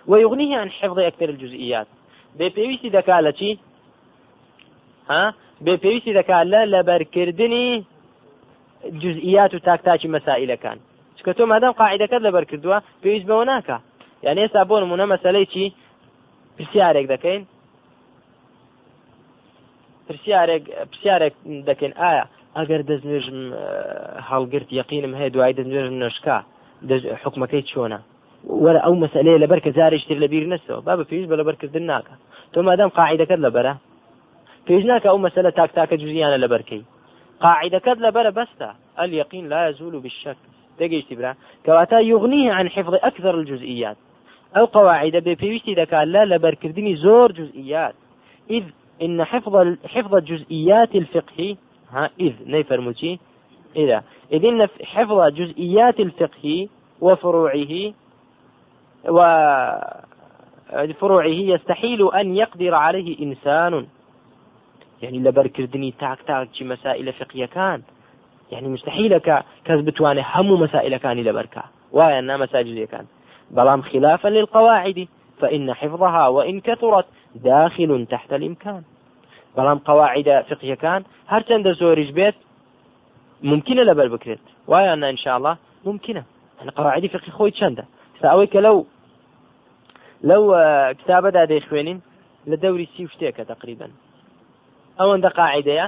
ويغنيه 0.08 0.58
عن 0.58 0.72
حفظ 0.72 1.00
أكثر 1.00 1.30
الجزئيات. 1.30 1.88
بيبيويسي 2.36 2.90
دكا 2.90 3.22
لتي 3.22 3.60
ها؟ 5.10 5.34
بيبيويسي 5.62 6.14
دكا 6.14 6.44
لا 6.44 6.66
لبركردني 6.66 7.84
جزئيات 8.86 9.56
وتاكتاكي 9.56 10.08
مسائل 10.08 10.56
كان. 10.56 10.78
شكتو 11.18 11.46
مادام 11.46 11.72
قاعدة 11.72 12.06
كد 12.06 12.22
لبركردوها 12.22 12.84
بيويس 13.04 13.24
بوناكا. 13.24 13.82
يعني 14.24 14.42
يسابون 14.42 14.90
منا 14.90 15.06
مسألة 15.06 15.46
چي 15.46 15.74
بسيارك 16.60 17.06
دكين. 17.06 17.46
پرسیارێک 20.10 20.64
پرسیارێک 20.92 21.34
دەکەین 21.70 21.94
ئایا 22.02 22.26
ئەگەر 22.58 22.82
دەستنوێژم 22.90 23.40
هەڵگرت 24.30 24.70
یقینم 24.82 25.14
هەیە 25.20 25.30
دوای 25.36 25.54
دەستنوێژم 25.58 25.96
نشکا 26.04 26.38
حکومەکەی 27.24 27.64
چۆنە؟ 27.72 28.00
وەرە 28.64 28.80
ئەو 28.86 28.96
مەسلەیە 29.04 29.42
لەبەر 29.44 29.60
کە 29.66 29.72
جارێکتر 29.78 30.18
لە 30.24 30.28
بیر 30.34 30.46
نەسەوە. 30.54 30.80
با 30.86 30.94
بە 31.00 31.04
پێویست 31.10 31.30
بە 31.32 31.36
لەبەرکردن 31.40 31.86
ناکە. 31.92 32.16
تۆ 32.54 32.58
مادەم 32.68 32.90
قاعدەکەت 32.98 33.40
لەبەرە 33.46 33.74
پێش 34.68 34.84
ناکە 34.92 35.08
ئەو 35.12 35.20
مەسلە 35.26 35.52
تاک 35.58 35.72
تاکە 35.78 35.96
جوزیانە 36.02 36.38
لەبەرکەی 36.44 36.84
قاعدەکەت 37.44 37.98
لەبەرە 38.06 38.32
بەستە. 38.38 38.70
اليقين 39.04 39.46
لا 39.54 39.62
يزول 39.70 40.00
بالشك. 40.04 40.40
دقيشتي 40.80 41.16
برا. 41.16 41.32
كواتا 41.66 42.00
يغنيه 42.00 42.52
عن 42.58 42.70
حفظ 42.70 42.94
أكثر 43.10 43.34
الجزئيات. 43.40 43.98
أو 44.58 44.66
قواعد 44.66 45.16
بيويستي 45.18 45.74
ذكاء 45.74 46.04
لا 46.04 46.26
لبركردني 46.26 46.96
زور 46.96 47.32
جزئيات 47.32 47.96
إذ 48.50 48.64
إن 49.02 49.24
حفظ 49.24 49.76
حفظ 49.86 50.16
جزئيات 50.16 50.96
الفقه 50.96 51.56
ها 51.92 52.10
إذ 52.20 52.34
نيفرموتي 52.46 53.20
إذا. 53.76 54.04
إذ 54.34 54.46
إن 54.46 54.68
حفظ 54.84 55.28
جزئيات 55.28 56.00
الفقه 56.00 56.68
وفروعه 57.02 57.94
وفروعه 60.74 61.28
يستحيل 61.28 62.14
أن 62.14 62.36
يقدر 62.36 62.76
عليه 62.76 63.20
إنسان. 63.20 63.88
يعني 65.02 65.20
لبركردني 65.20 65.94
تاك 66.00 66.22
تاك 66.28 66.50
شي 66.54 66.64
مسائل 66.64 67.14
فقهية 67.14 67.46
كان. 67.46 67.82
يعني 68.52 68.68
مستحيل 68.68 69.18
كز 69.66 69.80
بتواني 69.80 70.24
همو 70.36 70.56
مسائل 70.58 70.98
كان 70.98 71.18
لبركة 71.18 71.64
ويا 71.92 72.20
أنها 72.20 72.38
مساجد 72.38 72.88
كان. 72.88 73.06
بلام 73.52 73.82
خلافا 73.82 74.28
للقواعد. 74.28 75.08
فإن 75.42 75.74
حفظها 75.74 76.28
وإن 76.28 76.60
كثرت 76.60 77.06
داخل 77.36 78.06
تحت 78.06 78.34
الإمكان. 78.34 78.84
بەڵام 79.58 79.80
قواعد 79.90 80.30
فقهەکان 80.50 81.02
هەرچەندە 81.32 81.72
زۆریش 81.82 82.10
بێت 82.18 82.36
وایە 84.70 84.94
إن 85.14 85.20
شاء 85.24 85.36
الله 85.38 85.56
ممکنە 85.86 86.24
قواعدی 86.76 87.08
فقی 87.08 87.32
خۆی 87.38 87.54
چەندە؟ 87.60 87.84
ئەوەی 88.24 88.48
کە 88.54 88.60
لەو 88.66 88.78
لەو 90.30 90.44
کتابەدا 91.00 91.44
دەیخوێنین 91.52 92.00
لە 92.50 92.56
دەوری 92.64 92.88
سی 92.94 93.08
شتێکە 93.14 93.44
تقریبا. 93.54 93.88
ئەوەندە 95.00 95.30
قاعدەیە 95.40 95.86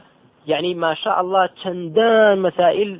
یعنی 0.51 0.73
ماشاء 0.73 1.17
الله 1.23 1.49
چەندان 1.61 2.35
مەسائل 2.45 2.91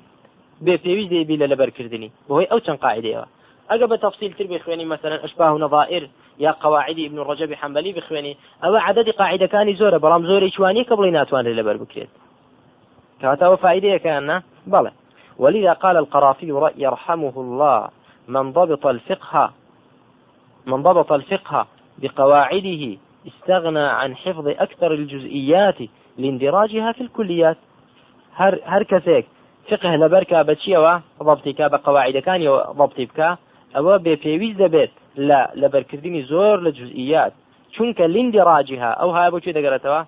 بێ 0.66 0.76
پێویست 0.84 1.12
دەبی 1.14 1.38
لە 1.42 1.48
لەبەرکردنی 1.52 2.12
بەهۆی 2.28 2.50
ئەو 2.52 2.60
چەند 2.66 2.80
قاعدەیە 2.86 3.26
ئەگە 3.70 3.86
بە 3.92 3.98
تفصیل 4.06 4.32
تر 4.38 4.48
بخوێنی 4.52 4.86
مثلا 4.94 5.16
ئەشباه 5.24 5.54
نظائر 5.66 6.04
یا 6.46 6.52
قواعدی 6.52 7.06
ابن 7.06 7.20
ڕجبی 7.30 7.56
حنبلی 7.62 7.94
بخوێنی. 7.94 8.38
ئەوە 8.64 8.80
عددی 8.88 9.12
قاعدەکانی 9.12 9.78
زۆرە 9.82 9.98
بەڵام 10.04 10.24
زۆری 10.30 10.52
چوانی 10.56 10.84
کە 10.88 10.94
بڵی 10.98 11.12
ناتوانێت 11.18 11.56
لەبەر 11.60 11.78
بکرێت. 11.84 12.12
كاتوا 13.22 13.56
فائدة 13.56 13.98
كان 13.98 14.42
بلى 14.68 14.92
ولذا 15.40 15.74
قال 15.74 15.98
القرافي 15.98 16.48
يرحمه 16.78 17.34
الله 17.38 17.90
من 18.28 18.52
ضبط 18.52 18.86
الفقه 18.88 19.50
من 20.66 20.84
ضبط 20.84 21.12
الفقه 21.12 21.68
بقواعده 22.02 22.98
استغنى 23.28 23.86
عن 24.00 24.16
حفظ 24.16 24.48
أكثر 24.48 24.92
الجزئيات 24.92 25.80
لاندراجها 26.18 26.92
في 26.92 27.02
الكليات. 27.02 27.58
هر 28.36 28.60
هر 28.66 28.84
كسيك 28.84 29.26
فقه 29.72 29.96
لبركة 29.96 30.42
بتشيوا 30.42 31.00
ضبطك 31.24 31.62
بقواعد 31.62 32.18
كان 32.18 32.42
ئەوە 33.76 33.96
بێ 34.06 34.14
پێویست 34.24 34.58
دەبێت 34.64 34.92
لە 35.18 35.40
لەبەرکردنی 35.62 36.22
زۆر 36.32 36.58
لە 36.66 36.72
جزئیات. 36.80 37.34
چونکە 37.76 38.06
لیندی 38.16 38.42
ڕاجیها 38.50 38.92
ئەو 39.00 39.10
ها 39.16 39.24
بۆچی 39.34 39.56
دەگەرێتەوە 39.58 40.02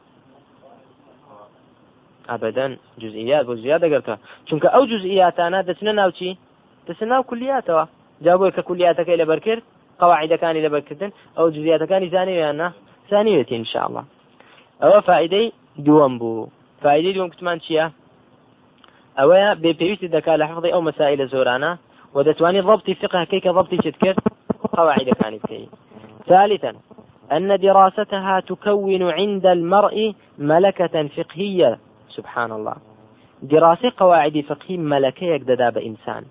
ئابدەن 2.29 2.71
جزئیات 3.01 3.43
بۆ 3.47 3.53
زیاد 3.63 3.81
دەگەرتەوە 3.85 4.17
چونکە 4.47 4.67
ئەو 4.73 4.83
جزئیاتانە 4.91 5.59
دەچنە 5.69 5.93
ناوچی 5.99 6.31
دەچنە 6.87 7.07
ناو 7.13 7.23
کولیاتەوە 7.29 7.83
جابۆی 8.25 8.53
کە 8.55 8.61
کولیاتەکەی 8.67 9.19
لەبەرکرد 9.21 9.63
قواعدەکانی 10.01 10.63
لەبەرکردن 10.65 11.11
ئەو 11.37 11.47
جزئیاتەکانی 11.55 12.11
زانیویانە؟ 12.15 12.67
زانیوێتی 13.11 13.55
انشاءله 13.59 14.03
ئەوە 14.83 14.99
فائدەی 15.09 15.47
دووەم 15.85 16.13
بوو. 16.21 16.49
فائدەی 16.83 17.13
دوم 17.15 17.29
کتمان 17.33 17.57
چییە؟ 17.65 17.85
ئەوەیە 19.19 19.49
بێ 19.61 19.71
پێویستی 19.79 20.13
دەکات 20.15 20.37
لە 20.41 20.45
حفظی 20.49 20.73
ئەو 20.73 20.81
مەسائلە 20.87 21.25
زۆرانە 21.33 21.71
ودتواني 22.15 22.61
ضبط 22.61 22.87
فقه 23.01 23.23
كيك 23.31 23.45
ضبط 23.57 23.73
شتكر 23.85 24.15
قواعد 24.67 25.09
كانت 25.09 25.45
كي 25.45 25.69
ثالثا 26.27 26.73
أن 27.31 27.57
دراستها 27.59 28.39
تكون 28.39 29.11
عند 29.11 29.45
المرء 29.45 30.13
ملكة 30.37 31.07
فقهية. 31.07 31.79
سبحان 32.09 32.51
الله. 32.51 32.75
دراسة 33.41 33.91
قواعد 33.97 34.45
فقهي 34.49 34.77
ملكة 34.77 35.23
يقددا 35.25 35.69
بإنسان 35.69 36.23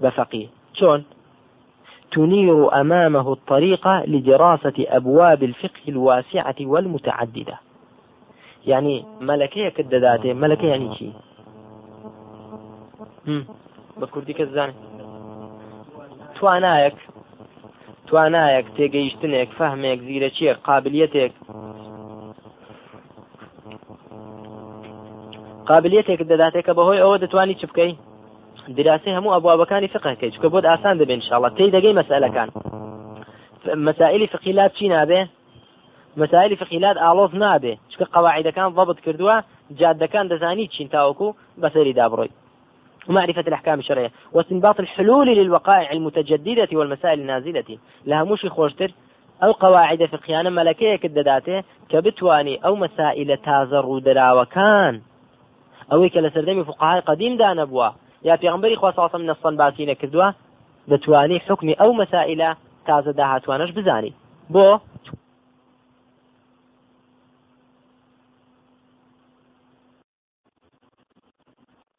بفقيه. 0.00 0.46
شون 0.74 1.04
تنير 2.12 2.80
أمامه 2.80 3.32
الطريق 3.32 3.88
لدراسة 3.88 4.74
أبواب 4.78 5.42
الفقه 5.42 5.84
الواسعة 5.88 6.56
والمتعددة. 6.60 7.58
يعني 8.66 9.04
ملكة 9.20 9.58
يقدداته 9.58 10.32
ملكة 10.32 10.66
يعني 10.66 10.94
شيء 10.94 11.12
بكردي 13.96 14.32
كزاني 14.32 14.74
توانایەک 16.40 16.94
توانایەک 18.14 18.66
تێگەیشتنێک 18.76 19.50
فەهمێک 19.58 19.98
زیرەکیەک 20.08 20.58
قابلیەتێک. 20.68 21.32
قابلیەتێک 25.68 26.20
دەداتێکە 26.30 26.72
بەهۆی 26.78 27.02
ئەوە 27.02 27.16
دەتوانی 27.22 27.58
چ 27.60 27.62
بکەی؟ 27.70 27.92
دراسی 28.76 29.14
هەموو 29.16 29.34
ئەبوابەکانی 29.34 29.92
فقەکەی 29.94 30.32
چکە 30.34 30.48
بۆت 30.52 30.64
ئاسان 30.70 30.94
دەبێن 31.00 31.20
شاڵە 31.28 31.50
تی 31.56 31.72
دەگەی 31.76 31.96
مەسئلەکان 32.00 32.48
مەسائلی 33.86 34.32
فقیلات 34.34 34.72
چی 34.78 34.86
نابێ؟ 34.94 35.20
مەسائلی 36.20 36.56
فقیلات 36.62 36.96
ئالۆز 37.04 37.32
نابێ. 37.42 37.74
چکە 37.90 38.06
قواعدەکان 38.14 38.68
ضبط 38.76 38.98
کردووە 39.06 39.36
جادەکان 39.80 40.26
دەزانی 40.32 40.70
چین 40.74 40.88
تاوەکو 40.94 41.28
بەسەری 41.62 41.96
دابڕۆیت 41.98 42.43
ومعرفة 43.08 43.40
الأحكام 43.40 43.78
الشرعية 43.78 44.10
واستنباط 44.32 44.80
الحلول 44.80 45.26
للوقائع 45.26 45.92
المتجددة 45.92 46.68
والمسائل 46.72 47.20
النازلة. 47.20 47.78
لها 48.06 48.24
مش 48.24 48.46
خوشتر 48.46 48.90
أو 49.42 49.52
قواعد 49.52 50.04
فقهيانة 50.04 50.50
ملكية 50.50 50.96
كدداته 50.96 51.62
كبتواني 51.88 52.56
أو 52.64 52.76
مسائل 52.76 53.36
تازر 53.36 53.98
دراوكان 53.98 55.00
أو 55.92 56.08
كلا 56.08 56.30
سردمي 56.30 56.64
فقهاء 56.64 57.00
قديم 57.00 57.36
دان 57.36 57.58
أبوا 57.58 57.88
يا 58.24 58.36
في 58.36 58.48
غنبري 58.48 58.76
خواص 58.76 59.14
من 59.14 59.30
الصن 59.30 59.56
باسين 59.56 59.92
كدوا 59.92 60.30
دتواني 60.88 61.40
حكم 61.40 61.74
أو 61.80 61.92
مسائل 61.92 62.54
تازە 62.86 63.10
داهاتوانش 63.10 63.70
بزانی 63.70 64.12
بۆ 64.54 64.80